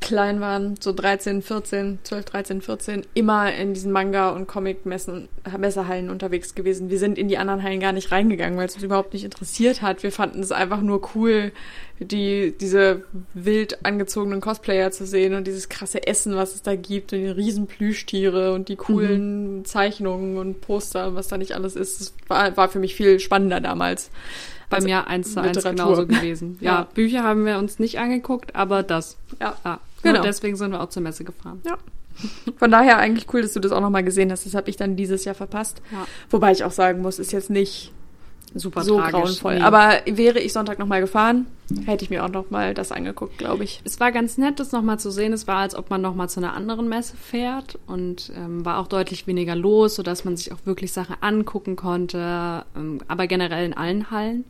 [0.00, 6.10] klein waren, so 13, 14, 12, 13, 14, immer in diesen Manga- und Comic-Messen, Messehallen
[6.10, 6.90] unterwegs gewesen.
[6.90, 9.82] Wir sind in die anderen Hallen gar nicht reingegangen, weil es uns überhaupt nicht interessiert
[9.82, 10.02] hat.
[10.02, 11.52] Wir fanden es einfach nur cool,
[11.98, 17.12] die, diese wild angezogenen Cosplayer zu sehen und dieses krasse Essen, was es da gibt
[17.12, 19.64] und die riesen Plüschtiere und die coolen mhm.
[19.66, 22.00] Zeichnungen und Poster, was da nicht alles ist.
[22.00, 24.10] Das war, war für mich viel spannender damals.
[24.70, 26.56] Bei also mir eins zu eins genauso gewesen.
[26.60, 29.18] Ja, ja, Bücher haben wir uns nicht angeguckt, aber das.
[29.40, 29.56] Ja.
[29.64, 29.80] ja.
[30.02, 30.18] Genau.
[30.18, 31.60] Und deswegen sind wir auch zur Messe gefahren.
[31.64, 31.78] Ja.
[32.58, 34.46] Von daher eigentlich cool, dass du das auch nochmal gesehen hast.
[34.46, 35.80] Das habe ich dann dieses Jahr verpasst.
[35.92, 36.06] Ja.
[36.28, 37.92] Wobei ich auch sagen muss, ist jetzt nicht
[38.54, 39.54] super so tragisch, grauenvoll.
[39.56, 39.62] Nee.
[39.62, 41.46] Aber wäre ich Sonntag nochmal gefahren,
[41.86, 43.80] hätte ich mir auch nochmal das angeguckt, glaube ich.
[43.84, 45.32] Es war ganz nett, das nochmal zu sehen.
[45.32, 48.88] Es war, als ob man nochmal zu einer anderen Messe fährt und ähm, war auch
[48.88, 52.64] deutlich weniger los, sodass man sich auch wirklich Sachen angucken konnte.
[52.76, 54.44] Ähm, aber generell in allen Hallen.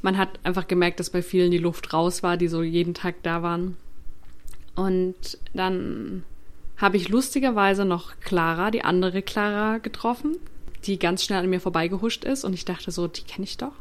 [0.00, 3.16] Man hat einfach gemerkt, dass bei vielen die Luft raus war, die so jeden Tag
[3.24, 3.76] da waren.
[4.78, 6.22] Und dann
[6.76, 10.36] habe ich lustigerweise noch Clara, die andere Clara, getroffen,
[10.84, 12.44] die ganz schnell an mir vorbeigehuscht ist.
[12.44, 13.72] Und ich dachte so, die kenne ich doch.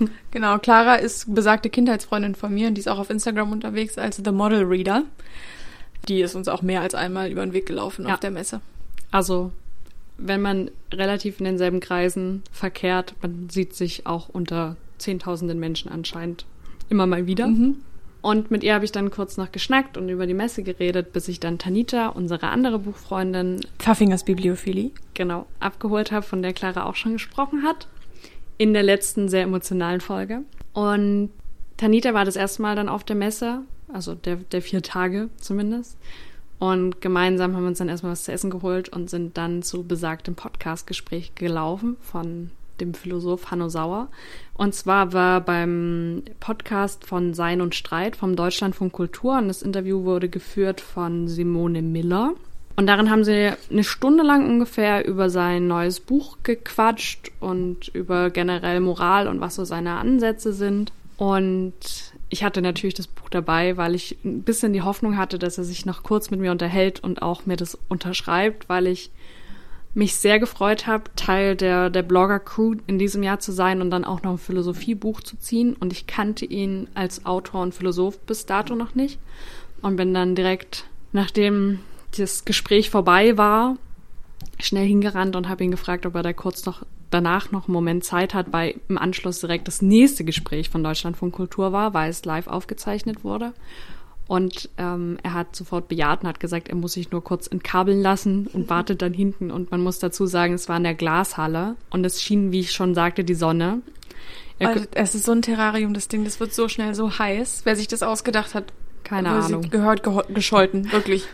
[0.32, 4.20] Genau, Clara ist besagte Kindheitsfreundin von mir und die ist auch auf Instagram unterwegs als
[4.22, 5.04] The Model Reader.
[6.08, 8.14] Die ist uns auch mehr als einmal über den Weg gelaufen ja.
[8.14, 8.60] auf der Messe.
[9.12, 9.52] Also,
[10.18, 16.44] wenn man relativ in denselben Kreisen verkehrt, man sieht sich auch unter Zehntausenden Menschen anscheinend
[16.88, 17.46] immer mal wieder.
[17.46, 17.76] Mhm.
[18.24, 21.28] Und mit ihr habe ich dann kurz noch geschnackt und über die Messe geredet, bis
[21.28, 26.94] ich dann Tanita, unsere andere Buchfreundin, Pfaffingers Bibliophilie, genau, abgeholt habe, von der Clara auch
[26.94, 27.86] schon gesprochen hat.
[28.56, 30.40] In der letzten sehr emotionalen Folge.
[30.72, 31.32] Und
[31.76, 33.60] Tanita war das erste Mal dann auf der Messe,
[33.92, 35.98] also der, der vier Tage zumindest.
[36.58, 39.82] Und gemeinsam haben wir uns dann erstmal was zu essen geholt und sind dann zu
[39.82, 44.08] besagtem Podcast-Gespräch gelaufen von dem Philosoph Hanno Sauer.
[44.54, 50.04] Und zwar war beim Podcast von Sein und Streit vom Deutschlandfunk Kultur und das Interview
[50.04, 52.34] wurde geführt von Simone Miller.
[52.76, 58.30] Und darin haben sie eine Stunde lang ungefähr über sein neues Buch gequatscht und über
[58.30, 60.92] generell Moral und was so seine Ansätze sind.
[61.16, 61.74] Und
[62.30, 65.64] ich hatte natürlich das Buch dabei, weil ich ein bisschen die Hoffnung hatte, dass er
[65.64, 69.12] sich noch kurz mit mir unterhält und auch mir das unterschreibt, weil ich
[69.94, 74.04] mich sehr gefreut habe, Teil der, der Blogger-Crew in diesem Jahr zu sein und dann
[74.04, 75.74] auch noch ein Philosophiebuch zu ziehen.
[75.78, 79.18] Und ich kannte ihn als Autor und Philosoph bis dato noch nicht.
[79.82, 81.80] Und bin dann direkt, nachdem
[82.16, 83.76] das Gespräch vorbei war,
[84.58, 88.04] schnell hingerannt und habe ihn gefragt, ob er da kurz noch danach noch einen Moment
[88.04, 92.24] Zeit hat, weil im Anschluss direkt das nächste Gespräch von Deutschlandfunk Kultur war, weil es
[92.24, 93.52] live aufgezeichnet wurde.
[94.26, 98.00] Und ähm, er hat sofort bejaht und hat gesagt, er muss sich nur kurz entkabeln
[98.00, 99.50] lassen und wartet dann hinten.
[99.50, 102.72] Und man muss dazu sagen, es war in der Glashalle und es schien, wie ich
[102.72, 103.82] schon sagte, die Sonne.
[104.60, 107.62] Also, es ist so ein Terrarium, das Ding, das wird so schnell so heiß.
[107.64, 109.68] Wer sich das ausgedacht hat, keine Ahnung.
[109.68, 111.26] Gehört gescholten, wirklich.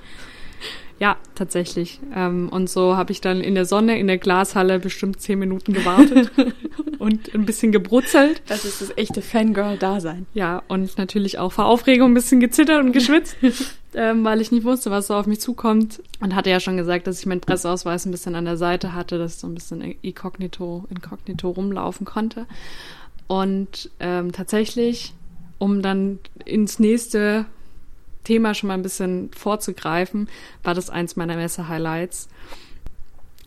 [1.00, 1.98] Ja, tatsächlich.
[2.14, 5.72] Ähm, und so habe ich dann in der Sonne in der Glashalle bestimmt zehn Minuten
[5.72, 6.30] gewartet
[6.98, 8.42] und ein bisschen gebrutzelt.
[8.48, 10.26] Das ist das echte Fangirl-Dasein.
[10.34, 13.34] Ja, und natürlich auch vor Aufregung ein bisschen gezittert und geschwitzt,
[13.94, 16.02] ähm, weil ich nicht wusste, was so auf mich zukommt.
[16.20, 19.16] Und hatte ja schon gesagt, dass ich meinen Presseausweis ein bisschen an der Seite hatte,
[19.16, 22.44] dass ich so ein bisschen inkognito, inkognito rumlaufen konnte.
[23.26, 25.14] Und ähm, tatsächlich,
[25.58, 27.46] um dann ins nächste
[28.24, 30.28] Thema schon mal ein bisschen vorzugreifen,
[30.62, 32.28] war das eins meiner Messe-Highlights.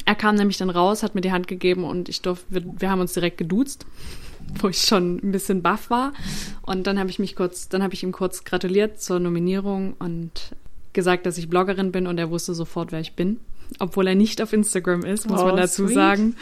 [0.06, 2.90] Er kam nämlich dann raus, hat mir die Hand gegeben und ich durfte, wir, wir
[2.90, 3.86] haben uns direkt geduzt,
[4.60, 6.14] wo ich schon ein bisschen baff war.
[6.62, 10.54] Und dann habe ich mich kurz, dann habe ich ihm kurz gratuliert zur Nominierung und
[10.92, 13.40] gesagt, dass ich Bloggerin bin und er wusste sofort, wer ich bin.
[13.80, 15.96] Obwohl er nicht auf Instagram ist, muss oh, man dazu sweet.
[15.96, 16.36] sagen.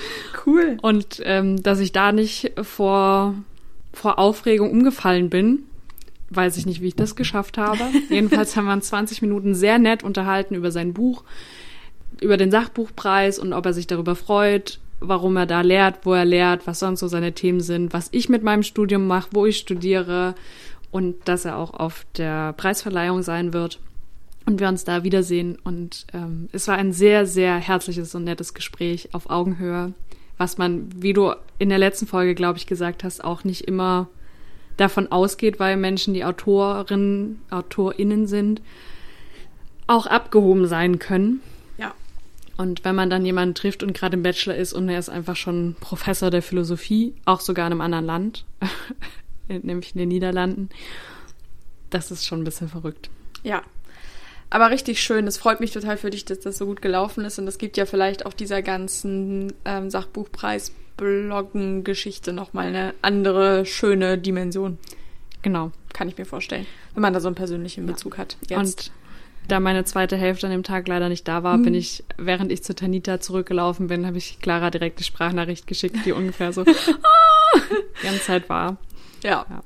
[0.46, 0.78] Cool.
[0.82, 3.36] Und ähm, dass ich da nicht vor,
[3.94, 5.63] vor Aufregung umgefallen bin,
[6.32, 7.84] weiß ich nicht, wie ich das geschafft habe.
[8.10, 11.24] Jedenfalls haben wir uns 20 Minuten sehr nett unterhalten über sein Buch,
[12.20, 16.26] über den Sachbuchpreis und ob er sich darüber freut, warum er da lehrt, wo er
[16.26, 19.58] lehrt, was sonst so seine Themen sind, was ich mit meinem Studium mache, wo ich
[19.58, 20.36] studiere
[20.91, 23.80] und dass er auch auf der Preisverleihung sein wird
[24.46, 25.58] und wir uns da wiedersehen.
[25.63, 29.94] Und ähm, es war ein sehr, sehr herzliches und nettes Gespräch auf Augenhöhe,
[30.38, 34.08] was man, wie du in der letzten Folge, glaube ich, gesagt hast, auch nicht immer
[34.77, 38.62] davon ausgeht, weil Menschen, die Autorinnen, AutorInnen sind,
[39.88, 41.41] auch abgehoben sein können.
[41.77, 41.93] Ja.
[42.57, 45.36] Und wenn man dann jemanden trifft und gerade im Bachelor ist und er ist einfach
[45.36, 48.45] schon Professor der Philosophie, auch sogar in einem anderen Land,
[49.47, 50.69] nämlich in den Niederlanden,
[51.89, 53.10] das ist schon ein bisschen verrückt.
[53.43, 53.62] Ja.
[54.49, 55.27] Aber richtig schön.
[55.27, 57.39] Es freut mich total für dich, dass das so gut gelaufen ist.
[57.39, 59.89] Und es gibt ja vielleicht auch dieser ganzen ähm,
[61.01, 64.77] Sachbuchpreis-Bloggen-Geschichte nochmal eine andere schöne Dimension.
[65.41, 65.71] Genau.
[65.93, 66.65] Kann ich mir vorstellen.
[66.93, 68.37] Wenn man da so einen persönlichen Bezug hat.
[68.47, 68.57] Jetzt.
[68.57, 68.91] Und
[69.47, 72.63] da meine zweite Hälfte an dem Tag leider nicht da war, bin ich, während ich
[72.63, 76.73] zu Tanita zurückgelaufen bin, habe ich Clara direkt die Sprachnachricht geschickt, die ungefähr so die
[78.03, 78.77] ganze Zeit war.
[79.23, 79.61] ja, Ja.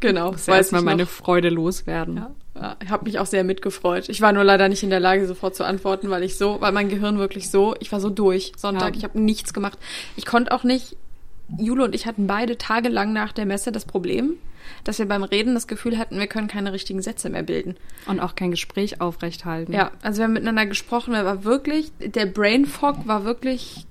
[0.00, 0.32] genau.
[0.32, 1.06] Das weiß weiß mal ich meine.
[1.06, 2.16] Freude loswerden.
[2.16, 4.08] Ja, ja, habe mich auch sehr mitgefreut.
[4.08, 6.72] Ich war nur leider nicht in der Lage, sofort zu antworten, weil ich so, weil
[6.72, 8.52] mein Gehirn wirklich so, ich war so durch.
[8.56, 8.98] Sonntag, Ja.
[8.98, 9.78] ich habe nichts gemacht.
[10.16, 10.96] Ich konnte auch nicht.
[11.58, 14.34] Jule und ich hatten beide tagelang nach der Messe das Problem,
[14.84, 17.76] dass wir beim Reden das Gefühl hatten, wir können keine richtigen Sätze mehr bilden.
[18.06, 19.72] Und auch kein Gespräch aufrechthalten.
[19.72, 23.86] Ja, also wir haben miteinander gesprochen, wir war wirklich, der Brain Fog war wirklich,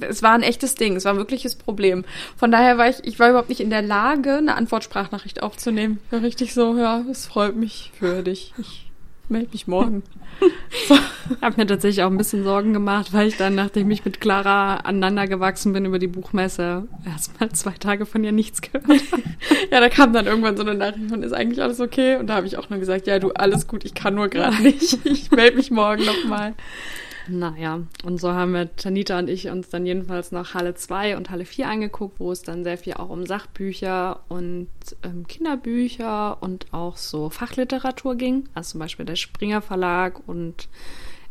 [0.00, 2.04] es war ein echtes Ding, es war ein wirkliches Problem.
[2.36, 5.98] Von daher war ich, ich war überhaupt nicht in der Lage, eine Antwortsprachnachricht aufzunehmen.
[6.10, 8.52] War richtig so, ja, es freut mich für dich.
[8.58, 8.90] Ich
[9.28, 10.02] melde mich morgen.
[11.30, 14.18] Ich habe mir tatsächlich auch ein bisschen Sorgen gemacht, weil ich dann, nachdem ich mit
[14.18, 19.22] Clara aneinander gewachsen bin über die Buchmesse, erstmal zwei Tage von ihr nichts gehört habe.
[19.70, 22.16] Ja, da kam dann irgendwann so eine Nachricht von, ist eigentlich alles okay?
[22.16, 24.62] Und da habe ich auch nur gesagt, ja, du, alles gut, ich kann nur gerade
[24.62, 25.04] nicht.
[25.04, 26.54] Ich melde mich morgen nochmal.
[27.30, 31.30] Naja, und so haben wir, Tanita und ich, uns dann jedenfalls noch Halle 2 und
[31.30, 34.68] Halle 4 angeguckt, wo es dann sehr viel auch um Sachbücher und
[35.02, 38.48] ähm, Kinderbücher und auch so Fachliteratur ging.
[38.54, 40.68] Also zum Beispiel der Springer Verlag und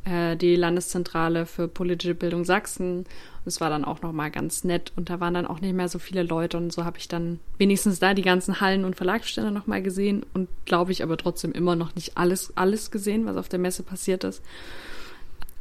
[0.05, 2.99] äh, die Landeszentrale für politische Bildung Sachsen.
[2.99, 3.07] Und
[3.47, 5.97] es war dann auch nochmal ganz nett und da waren dann auch nicht mehr so
[5.97, 9.81] viele Leute und so habe ich dann wenigstens da die ganzen Hallen und Verlagsstände nochmal
[9.81, 13.59] gesehen und glaube ich aber trotzdem immer noch nicht alles, alles gesehen, was auf der
[13.59, 14.43] Messe passiert ist.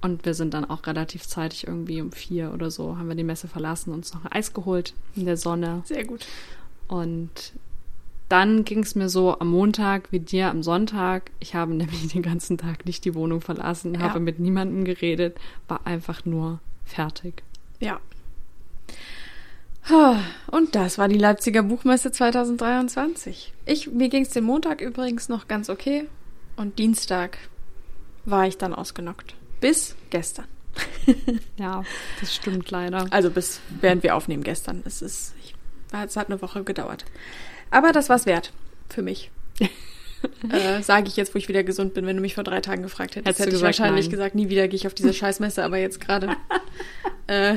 [0.06, 3.24] Und wir sind dann auch relativ zeitig irgendwie um vier oder so haben wir die
[3.24, 5.82] Messe verlassen und uns noch ein Eis geholt in der Sonne.
[5.84, 6.24] Sehr gut.
[6.86, 7.52] Und
[8.28, 11.32] dann ging es mir so am Montag wie dir am Sonntag.
[11.40, 14.00] Ich habe nämlich den ganzen Tag nicht die Wohnung verlassen, Ja.
[14.00, 17.42] habe mit niemandem geredet, war einfach nur fertig.
[17.80, 17.98] Ja.
[20.52, 23.52] Und das war die Leipziger Buchmesse 2023.
[23.66, 26.06] Ich, mir ging es den Montag übrigens noch ganz okay.
[26.54, 27.38] Und Dienstag
[28.24, 29.34] war ich dann ausgenockt.
[29.60, 30.46] Bis gestern.
[31.56, 31.84] Ja,
[32.20, 33.06] das stimmt leider.
[33.10, 34.82] Also bis während wir aufnehmen gestern.
[34.84, 35.54] Es ist, ich,
[36.04, 37.04] es hat eine Woche gedauert.
[37.70, 38.52] Aber das war's wert.
[38.88, 39.30] Für mich.
[40.50, 42.06] äh, Sage ich jetzt, wo ich wieder gesund bin.
[42.06, 44.10] Wenn du mich vor drei Tagen gefragt hättest, hätte ich wahrscheinlich nein.
[44.10, 45.64] gesagt, nie wieder gehe ich auf diese Scheißmesse.
[45.64, 46.36] Aber jetzt gerade
[47.26, 47.56] äh,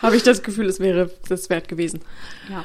[0.00, 2.00] habe ich das Gefühl, es wäre das wert gewesen.
[2.50, 2.64] Ja.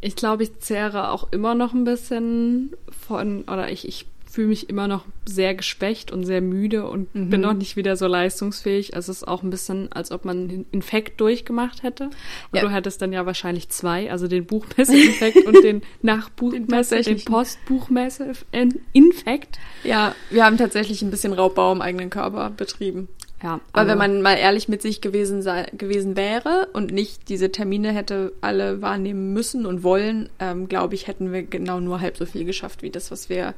[0.00, 2.72] Ich glaube, ich zehre auch immer noch ein bisschen
[3.06, 4.06] von, oder ich, ich
[4.38, 7.28] fühle mich immer noch sehr geschwächt und sehr müde und Mhm.
[7.30, 8.94] bin noch nicht wieder so leistungsfähig.
[8.94, 12.04] Also es ist auch ein bisschen, als ob man einen Infekt durchgemacht hätte.
[12.04, 12.12] Und
[12.52, 12.60] Ja.
[12.62, 17.32] du hättest dann ja wahrscheinlich zwei, also den Buchmesse-Infekt und den Nachbuchmesse, den tatsächlichen.
[17.32, 19.58] Postbuchmesse-Infekt.
[19.82, 23.08] Ja, wir haben tatsächlich ein bisschen Raubbau im eigenen Körper betrieben.
[23.42, 27.28] Ja, Weil aber- wenn man mal ehrlich mit sich gewesen sei, gewesen wäre und nicht
[27.28, 32.00] diese Termine hätte alle wahrnehmen müssen und wollen, ähm, glaube ich, hätten wir genau nur
[32.00, 33.54] halb so viel geschafft wie das, was wir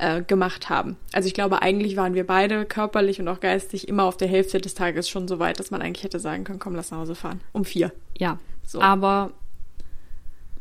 [0.00, 0.96] äh, gemacht haben.
[1.12, 4.60] Also ich glaube, eigentlich waren wir beide körperlich und auch geistig immer auf der Hälfte
[4.60, 7.14] des Tages schon so weit, dass man eigentlich hätte sagen können, komm, lass nach Hause
[7.14, 7.40] fahren.
[7.52, 7.92] Um vier.
[8.18, 8.80] Ja, So.
[8.80, 9.32] aber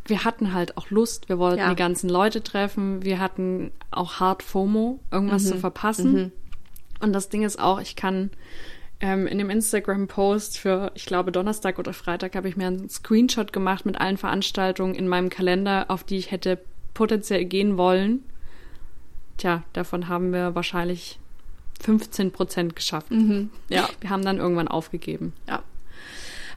[0.05, 1.69] wir hatten halt auch Lust, wir wollten Ja.
[1.69, 6.11] die ganzen Leute treffen, wir hatten auch hart FOMO, irgendwas zu verpassen.
[6.13, 6.31] Mhm.
[7.01, 8.31] Und das Ding ist auch, ich kann
[9.01, 13.53] ähm, in dem Instagram-Post für, ich glaube, Donnerstag oder Freitag habe ich mir einen Screenshot
[13.53, 16.59] gemacht mit allen Veranstaltungen in meinem Kalender, auf die ich hätte
[16.93, 18.23] potenziell gehen wollen.
[19.39, 21.17] Tja, davon haben wir wahrscheinlich
[21.81, 23.09] 15 Prozent geschafft.
[23.09, 23.49] Mhm.
[23.69, 23.89] Ja.
[24.01, 25.33] Wir haben dann irgendwann aufgegeben.
[25.47, 25.63] Ja.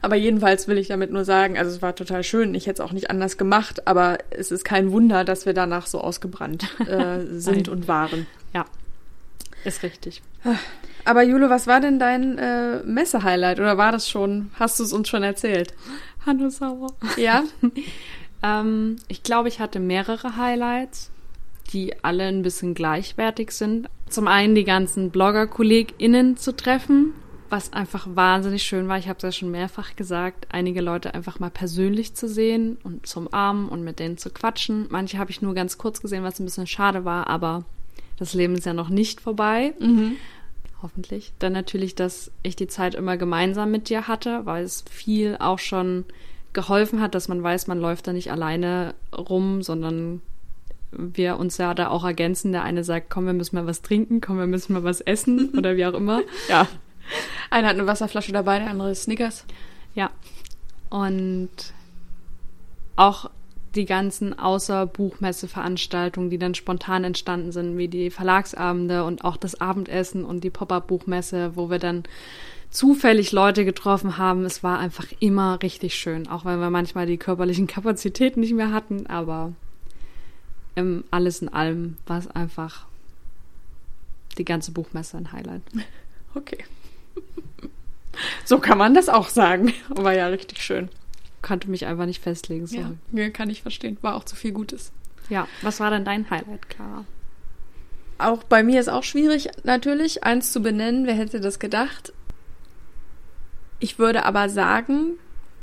[0.01, 2.53] Aber jedenfalls will ich damit nur sagen, also es war total schön.
[2.55, 5.87] Ich hätte es auch nicht anders gemacht, aber es ist kein Wunder, dass wir danach
[5.87, 8.27] so ausgebrannt äh, sind und waren.
[8.53, 8.65] Ja,
[9.63, 10.21] ist richtig.
[11.05, 14.51] Aber Jule, was war denn dein äh, Messe-Highlight oder war das schon?
[14.59, 15.73] Hast du es uns schon erzählt?
[16.25, 16.93] Hanno Sauer.
[17.15, 17.43] Ja?
[18.43, 21.09] Ähm, ich glaube, ich hatte mehrere Highlights,
[21.73, 23.89] die alle ein bisschen gleichwertig sind.
[24.07, 27.13] Zum einen die ganzen Blogger-KollegInnen zu treffen,
[27.49, 28.97] was einfach wahnsinnig schön war.
[28.97, 33.05] Ich habe es ja schon mehrfach gesagt, einige Leute einfach mal persönlich zu sehen und
[33.05, 34.87] zum Armen und mit denen zu quatschen.
[34.89, 37.65] Manche habe ich nur ganz kurz gesehen, was ein bisschen schade war, aber
[38.17, 39.73] das Leben ist ja noch nicht vorbei.
[40.81, 41.33] Hoffentlich.
[41.39, 45.59] Dann natürlich, dass ich die Zeit immer gemeinsam mit dir hatte, weil es viel auch
[45.59, 46.05] schon
[46.53, 50.21] geholfen hat, dass man weiß, man läuft da nicht alleine rum, sondern
[50.97, 52.51] wir uns ja da auch ergänzen.
[52.51, 55.49] Der eine sagt, komm, wir müssen mal was trinken, komm, wir müssen mal was essen
[55.57, 56.21] oder wie auch immer.
[56.49, 56.67] ja.
[57.49, 59.45] Einer hat eine Wasserflasche dabei, der andere Snickers.
[59.93, 60.09] Ja.
[60.89, 61.49] Und
[62.95, 63.29] auch
[63.75, 70.23] die ganzen Außer-Buchmesse-Veranstaltungen, die dann spontan entstanden sind, wie die Verlagsabende und auch das Abendessen
[70.25, 72.03] und die Pop-Up-Buchmesse, wo wir dann
[72.69, 74.45] zufällig Leute getroffen haben.
[74.45, 78.71] Es war einfach immer richtig schön, auch wenn wir manchmal die körperlichen Kapazitäten nicht mehr
[78.71, 79.53] hatten, aber
[80.75, 82.85] im alles in allem war es einfach
[84.37, 85.61] die ganze Buchmesse ein Highlight.
[86.35, 86.65] Okay.
[88.43, 89.71] So kann man das auch sagen.
[89.89, 90.89] War ja richtig schön.
[91.43, 92.65] Konnte mich einfach nicht festlegen.
[92.65, 92.97] Sorry.
[93.11, 93.99] Ja, kann ich verstehen.
[94.01, 94.91] War auch zu viel Gutes.
[95.29, 95.47] ja.
[95.61, 97.05] Was war denn dein Highlight, Clara?
[98.17, 101.05] Auch bei mir ist auch schwierig, natürlich, eins zu benennen.
[101.05, 102.13] Wer hätte das gedacht?
[103.79, 105.11] Ich würde aber sagen,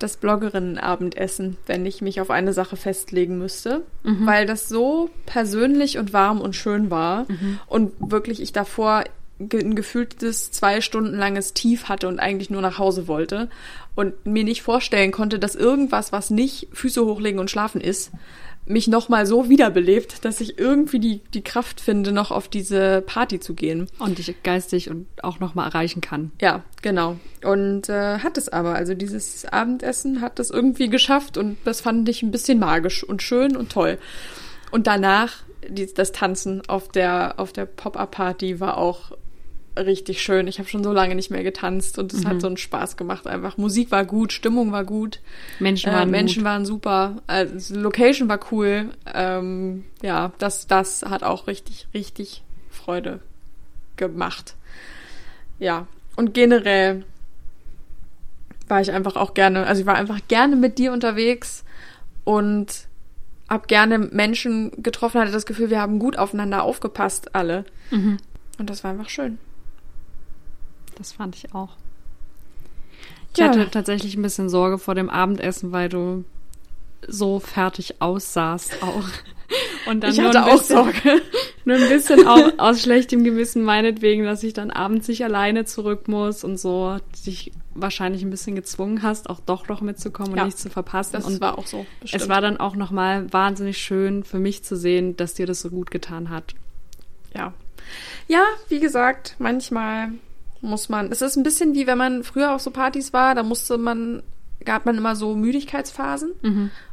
[0.02, 3.82] das Bloggerinnenabendessen, wenn ich mich auf eine Sache festlegen müsste,
[4.26, 7.26] weil das so persönlich und warm und schön war
[7.66, 9.04] und wirklich ich davor
[9.40, 13.48] ein gefühltes zwei Stunden langes Tief hatte und eigentlich nur nach Hause wollte
[13.94, 18.10] und mir nicht vorstellen konnte, dass irgendwas, was nicht Füße hochlegen und schlafen ist,
[18.70, 23.40] mich nochmal so wiederbelebt, dass ich irgendwie die, die Kraft finde, noch auf diese Party
[23.40, 23.88] zu gehen.
[23.98, 26.30] Und dich geistig und auch nochmal erreichen kann.
[26.40, 27.16] Ja, genau.
[27.44, 28.74] Und äh, hat es aber.
[28.74, 33.22] Also dieses Abendessen hat es irgendwie geschafft und das fand ich ein bisschen magisch und
[33.22, 33.98] schön und toll.
[34.70, 39.12] Und danach die, das Tanzen auf der auf der Pop-up-Party war auch
[39.78, 40.46] richtig schön.
[40.46, 43.26] Ich habe schon so lange nicht mehr getanzt und es hat so einen Spaß gemacht.
[43.26, 45.20] Einfach Musik war gut, Stimmung war gut,
[45.58, 46.44] Menschen äh, waren Menschen gut.
[46.44, 48.90] waren super, also Location war cool.
[49.12, 53.20] Ähm, ja, das das hat auch richtig richtig Freude
[53.96, 54.54] gemacht.
[55.58, 57.04] Ja, und generell
[58.68, 61.64] war ich einfach auch gerne, also ich war einfach gerne mit dir unterwegs
[62.24, 62.86] und
[63.48, 67.64] hab gerne Menschen getroffen, hatte das Gefühl, wir haben gut aufeinander aufgepasst, alle.
[67.90, 68.18] Mhm.
[68.58, 69.38] Und das war einfach schön.
[71.00, 71.70] Das fand ich auch.
[73.32, 73.48] Ich Ja.
[73.48, 76.24] hatte tatsächlich ein bisschen Sorge vor dem Abendessen, weil du
[77.08, 79.08] so fertig aussahst auch.
[79.88, 81.22] Und dann ich nur hatte auch Sorge.
[81.64, 86.06] Nur ein bisschen auch aus schlechtem Gewissen meinetwegen, dass ich dann abends nicht alleine zurück
[86.08, 86.96] muss und so
[87.26, 90.42] dich wahrscheinlich ein bisschen gezwungen hast, auch doch noch mitzukommen Ja.
[90.42, 91.12] und nichts zu verpassen.
[91.14, 91.84] Das und war auch so.
[92.12, 95.70] es war dann auch nochmal wahnsinnig schön für mich zu sehen, dass dir das so
[95.70, 96.54] gut getan hat.
[97.34, 97.52] ja.
[98.28, 100.10] Ja, wie gesagt, manchmal
[100.60, 101.10] muss man.
[101.10, 104.22] Es ist ein bisschen wie wenn man früher auf so Partys war, da musste man,
[104.64, 106.32] gab man immer so Müdigkeitsphasen.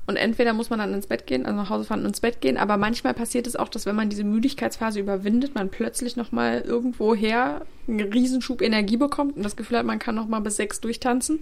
[0.08, 2.40] Und entweder muss man dann ins Bett gehen, also nach Hause fahren und ins Bett
[2.40, 6.62] gehen, aber manchmal passiert es auch, dass wenn man diese Müdigkeitsphase überwindet, man plötzlich nochmal
[6.62, 11.40] irgendwoher einen Riesenschub Energie bekommt und das Gefühl hat, man kann nochmal bis sechs durchtanzen.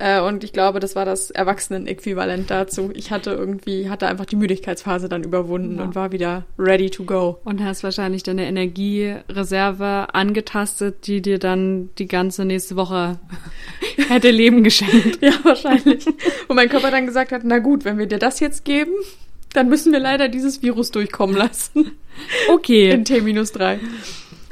[0.00, 2.90] Äh, und ich glaube, das war das Erwachsenen-Äquivalent dazu.
[2.94, 5.84] Ich hatte irgendwie, hatte einfach die Müdigkeitsphase dann überwunden Ja.
[5.84, 7.38] und war wieder ready to go.
[7.44, 13.18] Und hast wahrscheinlich deine Energiereserve angetastet, die dir dann die ganze nächste Woche
[14.08, 15.18] hätte Leben geschenkt.
[15.22, 16.06] Ja, wahrscheinlich.
[16.48, 18.92] Und mein Körper dann gesagt hat, na gut, wenn wir dir das jetzt geben,
[19.52, 21.92] dann müssen wir leider dieses Virus durchkommen lassen.
[22.52, 22.90] Okay.
[22.90, 23.78] In T-3.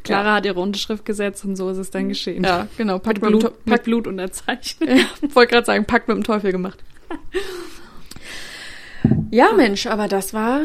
[0.08, 2.44] Clara hat ihre Unterschrift gesetzt und so ist es dann geschehen.
[2.44, 2.94] Ja, genau.
[2.94, 4.88] Mit Pakt mit, dem Blut, mit Blut unterzeichnet.
[4.98, 6.78] ja, wollte gerade sagen, Pakt mit dem Teufel gemacht.
[9.30, 10.62] Ja, Mensch, aber das war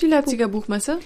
[0.00, 0.98] die Leipziger Buchmesse.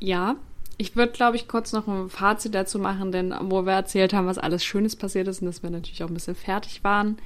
[0.00, 0.36] Ja,
[0.76, 4.26] ich würde, glaube ich, kurz noch ein Fazit dazu machen, denn wo wir erzählt haben,
[4.26, 7.18] was alles Schönes passiert ist und dass wir natürlich auch ein bisschen fertig waren,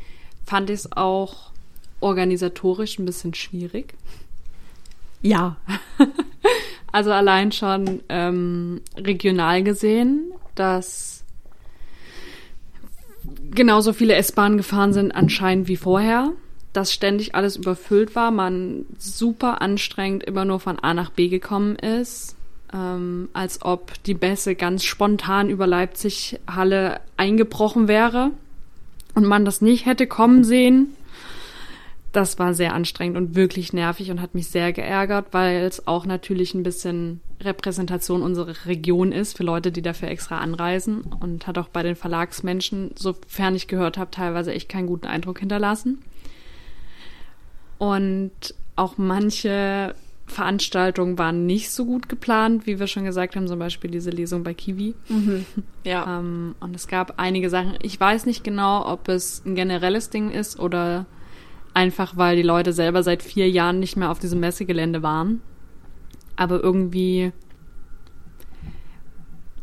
[0.46, 1.52] fand ich es auch
[2.00, 3.94] organisatorisch ein bisschen schwierig.
[5.20, 5.56] Ja.
[6.92, 11.24] also allein schon ähm, regional gesehen, dass
[13.50, 16.32] genauso viele S-Bahnen gefahren sind anscheinend wie vorher,
[16.72, 21.76] dass ständig alles überfüllt war, man super anstrengend immer nur von A nach B gekommen
[21.76, 22.36] ist,
[22.72, 28.30] ähm, als ob die Bässe ganz spontan über Leipzig Halle eingebrochen wäre
[29.14, 30.94] und man das nicht hätte kommen sehen.
[32.12, 36.04] Das war sehr anstrengend und wirklich nervig und hat mich sehr geärgert, weil es auch
[36.04, 41.56] natürlich ein bisschen Repräsentation unserer Region ist für Leute, die dafür extra anreisen und hat
[41.56, 46.02] auch bei den Verlagsmenschen, sofern ich gehört habe, teilweise echt keinen guten Eindruck hinterlassen.
[47.78, 49.94] Und auch manche
[50.26, 54.44] Veranstaltungen waren nicht so gut geplant, wie wir schon gesagt haben, zum Beispiel diese Lesung
[54.44, 54.94] bei Kiwi.
[55.84, 56.18] Ja.
[56.18, 57.76] Ähm, und es gab einige Sachen.
[57.82, 61.06] Ich weiß nicht genau, ob es ein generelles Ding ist oder
[61.74, 65.40] einfach, weil die Leute selber seit vier Jahren nicht mehr auf diesem Messegelände waren.
[66.36, 67.32] Aber irgendwie,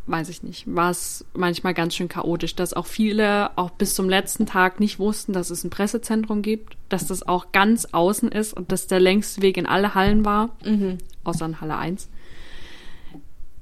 [0.08, 4.10] weiß ich nicht, war es manchmal ganz schön chaotisch, dass auch viele auch bis zum
[4.10, 8.54] letzten Tag nicht wussten, dass es ein Pressezentrum gibt, dass das auch ganz außen ist
[8.54, 10.50] und dass der längste Weg in alle Hallen war,
[11.24, 12.10] außer in Halle 1.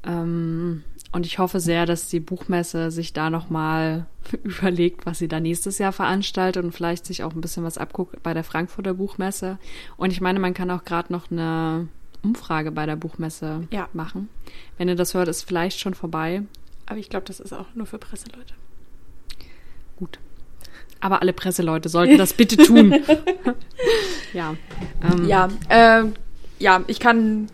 [0.04, 0.84] Ähm,
[1.18, 4.05] Und ich hoffe sehr, dass die Buchmesse sich da nochmal
[4.43, 8.22] überlegt, was sie da nächstes Jahr veranstaltet und vielleicht sich auch ein bisschen was abguckt
[8.22, 9.57] bei der Frankfurter Buchmesse.
[9.97, 11.88] Und ich meine, man kann auch gerade noch eine
[12.22, 13.89] Umfrage bei der Buchmesse Ja.
[13.93, 14.30] machen.
[14.78, 16.43] Wenn ihr das hört, ist vielleicht schon vorbei.
[16.86, 18.53] Aber ich glaube, das ist auch nur für Presseleute.
[19.95, 20.20] Gut.
[20.99, 22.93] Aber alle Presseleute sollten das bitte tun.
[24.34, 24.55] ja.
[25.03, 26.03] Ähm, Ja, äh,
[26.59, 27.47] ja, ich kann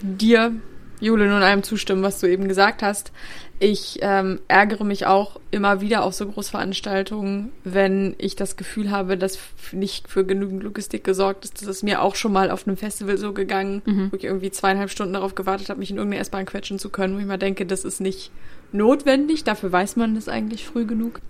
[0.00, 0.54] dir,
[1.00, 3.12] Jule, nur in allem zustimmen, was du eben gesagt hast.
[3.58, 9.18] Ich ähm, ärgere mich auch immer wieder auf so Großveranstaltungen, wenn ich das Gefühl habe,
[9.18, 9.38] dass
[9.72, 11.60] nicht für genügend Logistik gesorgt ist.
[11.60, 14.90] Das ist mir auch schon mal auf einem Festival so gegangen, wo ich irgendwie zweieinhalb
[14.90, 17.66] Stunden darauf gewartet habe, mich in irgendeine S-Bahn quetschen zu können, wo ich mal denke,
[17.66, 18.30] das ist nicht
[18.72, 19.44] notwendig.
[19.44, 21.20] Dafür weiß man das eigentlich früh genug.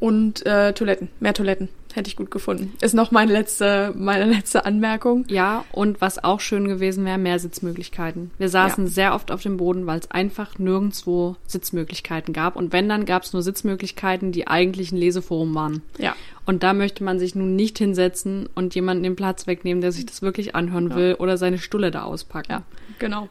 [0.00, 1.68] Und äh, Toiletten, mehr Toiletten.
[1.94, 2.74] Hätte ich gut gefunden.
[2.80, 5.24] Ist noch meine letzte, meine letzte Anmerkung.
[5.28, 8.30] Ja, und was auch schön gewesen wäre, mehr Sitzmöglichkeiten.
[8.38, 12.56] Wir saßen sehr oft auf dem Boden, weil es einfach nirgendwo Sitzmöglichkeiten gab.
[12.56, 15.82] Und wenn, dann gab es nur Sitzmöglichkeiten, die eigentlich ein Leseforum waren.
[15.98, 16.14] Ja.
[16.44, 20.06] Und da möchte man sich nun nicht hinsetzen und jemanden den Platz wegnehmen, der sich
[20.06, 22.52] das wirklich anhören will oder seine Stulle da auspacken.
[22.52, 22.62] Ja,
[22.98, 23.28] genau.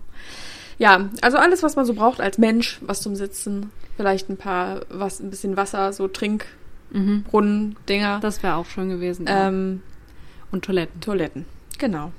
[0.80, 4.82] Ja, also alles, was man so braucht als Mensch, was zum Sitzen, vielleicht ein paar,
[4.90, 6.08] was, ein bisschen Wasser, so
[6.92, 9.26] Trinkbrunnen, Dinger, Das wäre auch schön gewesen.
[9.28, 9.82] ähm,
[10.52, 11.02] und Toiletten.
[11.02, 11.46] Toiletten.
[11.78, 12.12] Genau.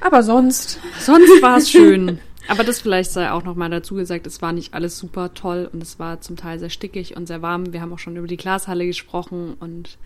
[0.00, 2.18] Aber sonst, Sonst war es schön.
[2.46, 5.82] Aber das vielleicht sei auch nochmal dazu gesagt, es war nicht alles super toll und
[5.82, 7.72] es war zum Teil sehr stickig und sehr warm.
[7.72, 9.98] Wir haben auch schon über die Glashalle gesprochen und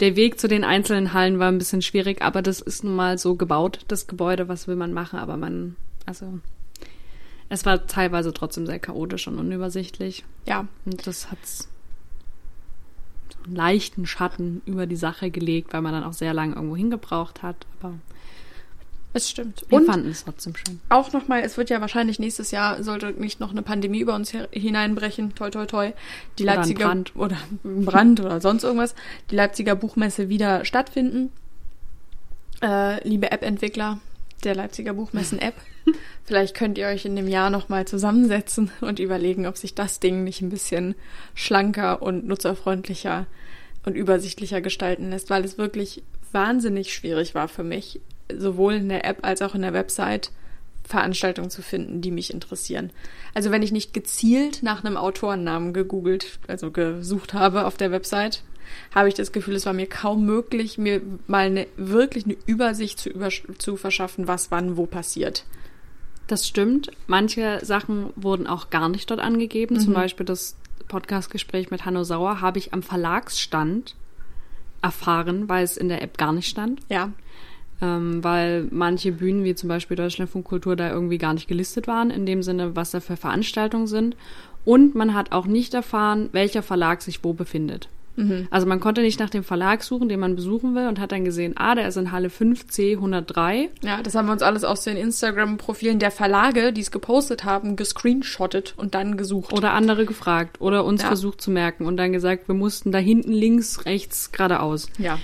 [0.00, 3.16] der Weg zu den einzelnen Hallen war ein bisschen schwierig, aber das ist nun mal
[3.16, 6.38] so gebaut, das Gebäude, was will man machen, aber man, also,
[7.48, 11.68] es war teilweise trotzdem sehr chaotisch und unübersichtlich ja, und das hat's
[13.54, 17.66] leichten Schatten über die Sache gelegt, weil man dann auch sehr lange irgendwo hingebraucht hat,
[17.80, 17.94] aber
[19.12, 19.64] es stimmt.
[19.68, 20.78] wir Und fanden es trotzdem schön.
[20.90, 24.30] auch nochmal, es wird ja wahrscheinlich nächstes Jahr, sollte nicht noch eine Pandemie über uns
[24.50, 25.92] hineinbrechen, toi toi toi,
[26.38, 27.16] die Oder ein Leipziger Brand.
[27.16, 28.94] oder ein Brand oder sonst irgendwas,
[29.30, 31.32] die Leipziger Buchmesse wieder stattfinden.
[32.62, 34.00] Äh, liebe App-Entwickler
[34.44, 35.54] der Leipziger Buchmessen-App,
[36.24, 40.24] vielleicht könnt ihr euch in dem Jahr nochmal zusammensetzen und überlegen, ob sich das Ding
[40.24, 40.94] nicht ein bisschen
[41.34, 43.26] schlanker und nutzerfreundlicher
[43.84, 48.00] und übersichtlicher gestalten lässt, weil es wirklich wahnsinnig schwierig war für mich,
[48.36, 50.30] sowohl in der App als auch in der Website
[50.84, 52.90] Veranstaltungen zu finden, die mich interessieren.
[53.34, 58.42] Also wenn ich nicht gezielt nach einem Autorennamen gegoogelt, also gesucht habe auf der Website,
[58.94, 62.98] habe ich das Gefühl, es war mir kaum möglich, mir mal eine, wirklich eine Übersicht
[62.98, 65.44] zu, über, zu verschaffen, was wann wo passiert.
[66.26, 66.90] Das stimmt.
[67.06, 69.78] Manche Sachen wurden auch gar nicht dort angegeben.
[69.78, 70.56] Zum Beispiel das
[70.88, 73.94] Podcastgespräch mit Hanno Sauer habe ich am Verlagsstand
[74.82, 76.80] erfahren, weil es in der App gar nicht stand.
[76.88, 77.12] Ja,
[77.82, 82.10] Ähm, weil manche Bühnen, wie zum Beispiel Deutschlandfunk Kultur, da irgendwie gar nicht gelistet waren,
[82.10, 84.16] in dem Sinne, was da für Veranstaltungen sind.
[84.64, 87.88] Und man hat auch nicht erfahren, welcher Verlag sich wo befindet.
[88.50, 91.24] Also man konnte nicht nach dem Verlag suchen, den man besuchen will, und hat dann
[91.26, 93.68] gesehen, ah, der ist in Halle 5C 103.
[93.82, 97.76] ja, das haben wir uns alles aus den Instagram-Profilen der Verlage, die es gepostet haben,
[97.76, 99.52] gescreenshottet und dann gesucht.
[99.52, 101.08] Oder andere gefragt oder uns Ja.
[101.08, 104.88] versucht zu merken und dann gesagt, wir mussten da hinten links, rechts, geradeaus.
[104.98, 105.18] ja,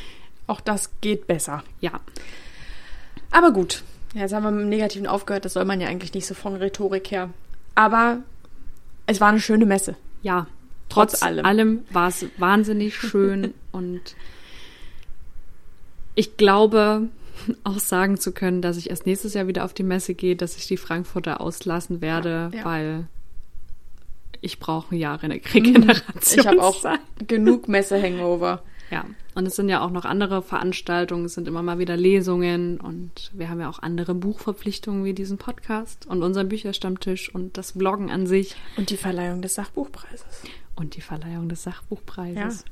[0.47, 1.62] auch das geht besser.
[1.80, 2.01] Ja,
[3.30, 3.82] Aber gut,
[4.14, 6.34] ja, jetzt haben wir mit dem Negativen aufgehört, das soll man ja eigentlich nicht so
[6.34, 7.30] von Rhetorik her.
[7.74, 8.18] Aber
[9.07, 9.97] es war eine schöne Messe.
[10.22, 10.47] ja.
[10.93, 11.45] Trotz Trotz, allem.
[11.47, 11.80] allem.
[11.90, 14.01] war es wahnsinnig schön und
[16.14, 17.09] ich glaube
[17.64, 20.57] auch sagen zu können, dass ich erst nächstes Jahr wieder auf die Messe gehe, dass
[20.57, 22.64] ich die Frankfurter auslassen werde, Ja.
[22.64, 23.07] weil
[24.40, 26.40] ich brauche Jahre eine Regeneration.
[26.40, 26.84] Ich habe auch
[27.26, 28.62] genug Messe-Hangover.
[28.93, 32.78] Ja, und es sind ja auch noch andere Veranstaltungen, es sind immer mal wieder Lesungen
[32.78, 37.72] und wir haben ja auch andere Buchverpflichtungen wie diesen Podcast und unseren Bücherstammtisch und das
[37.72, 40.43] Bloggen an sich Und die Verleihung des Sachbuchpreises.
[40.76, 42.66] und die Verleihung des Sachbuchpreises.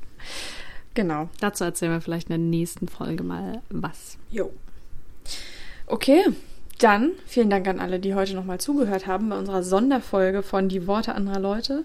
[0.93, 1.27] Genau.
[1.39, 4.17] Dazu erzählen wir vielleicht in der nächsten Folge mal was.
[4.29, 4.51] Jo.
[5.87, 6.21] Okay,
[6.77, 10.85] dann vielen Dank an alle, die heute nochmal zugehört haben bei unserer Sonderfolge von Die
[10.85, 11.83] Worte anderer Leute.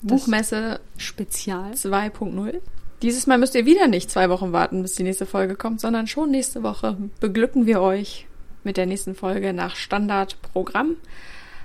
[0.00, 1.72] Buchmesse Spezial.
[1.72, 2.60] 2.0.
[3.02, 6.06] Dieses Mal müsst ihr wieder nicht zwei Wochen warten, bis die nächste Folge kommt, sondern
[6.08, 8.26] schon nächste Woche beglücken wir euch
[8.64, 10.96] mit der nächsten Folge nach Standardprogramm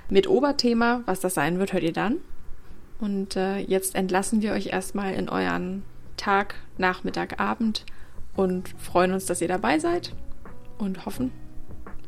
[0.08, 1.02] mit Oberthema.
[1.06, 2.18] Was das sein wird, hört ihr dann.
[3.00, 5.82] Und äh, jetzt entlassen wir euch erstmal in euren
[6.16, 7.84] Tag, Nachmittag, Abend
[8.36, 10.14] und freuen uns, dass ihr dabei seid
[10.78, 11.32] und hoffen,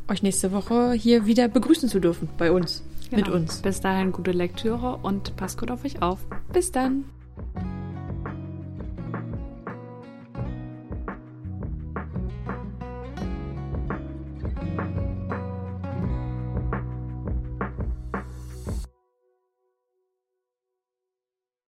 [0.09, 3.37] euch nächste Woche hier wieder begrüßen zu dürfen bei uns, mit Genau.
[3.37, 3.61] uns.
[3.63, 6.21] Bis dahin gute Lektüre und passt gut auf euch auf.
[6.53, 7.05] Bis dann.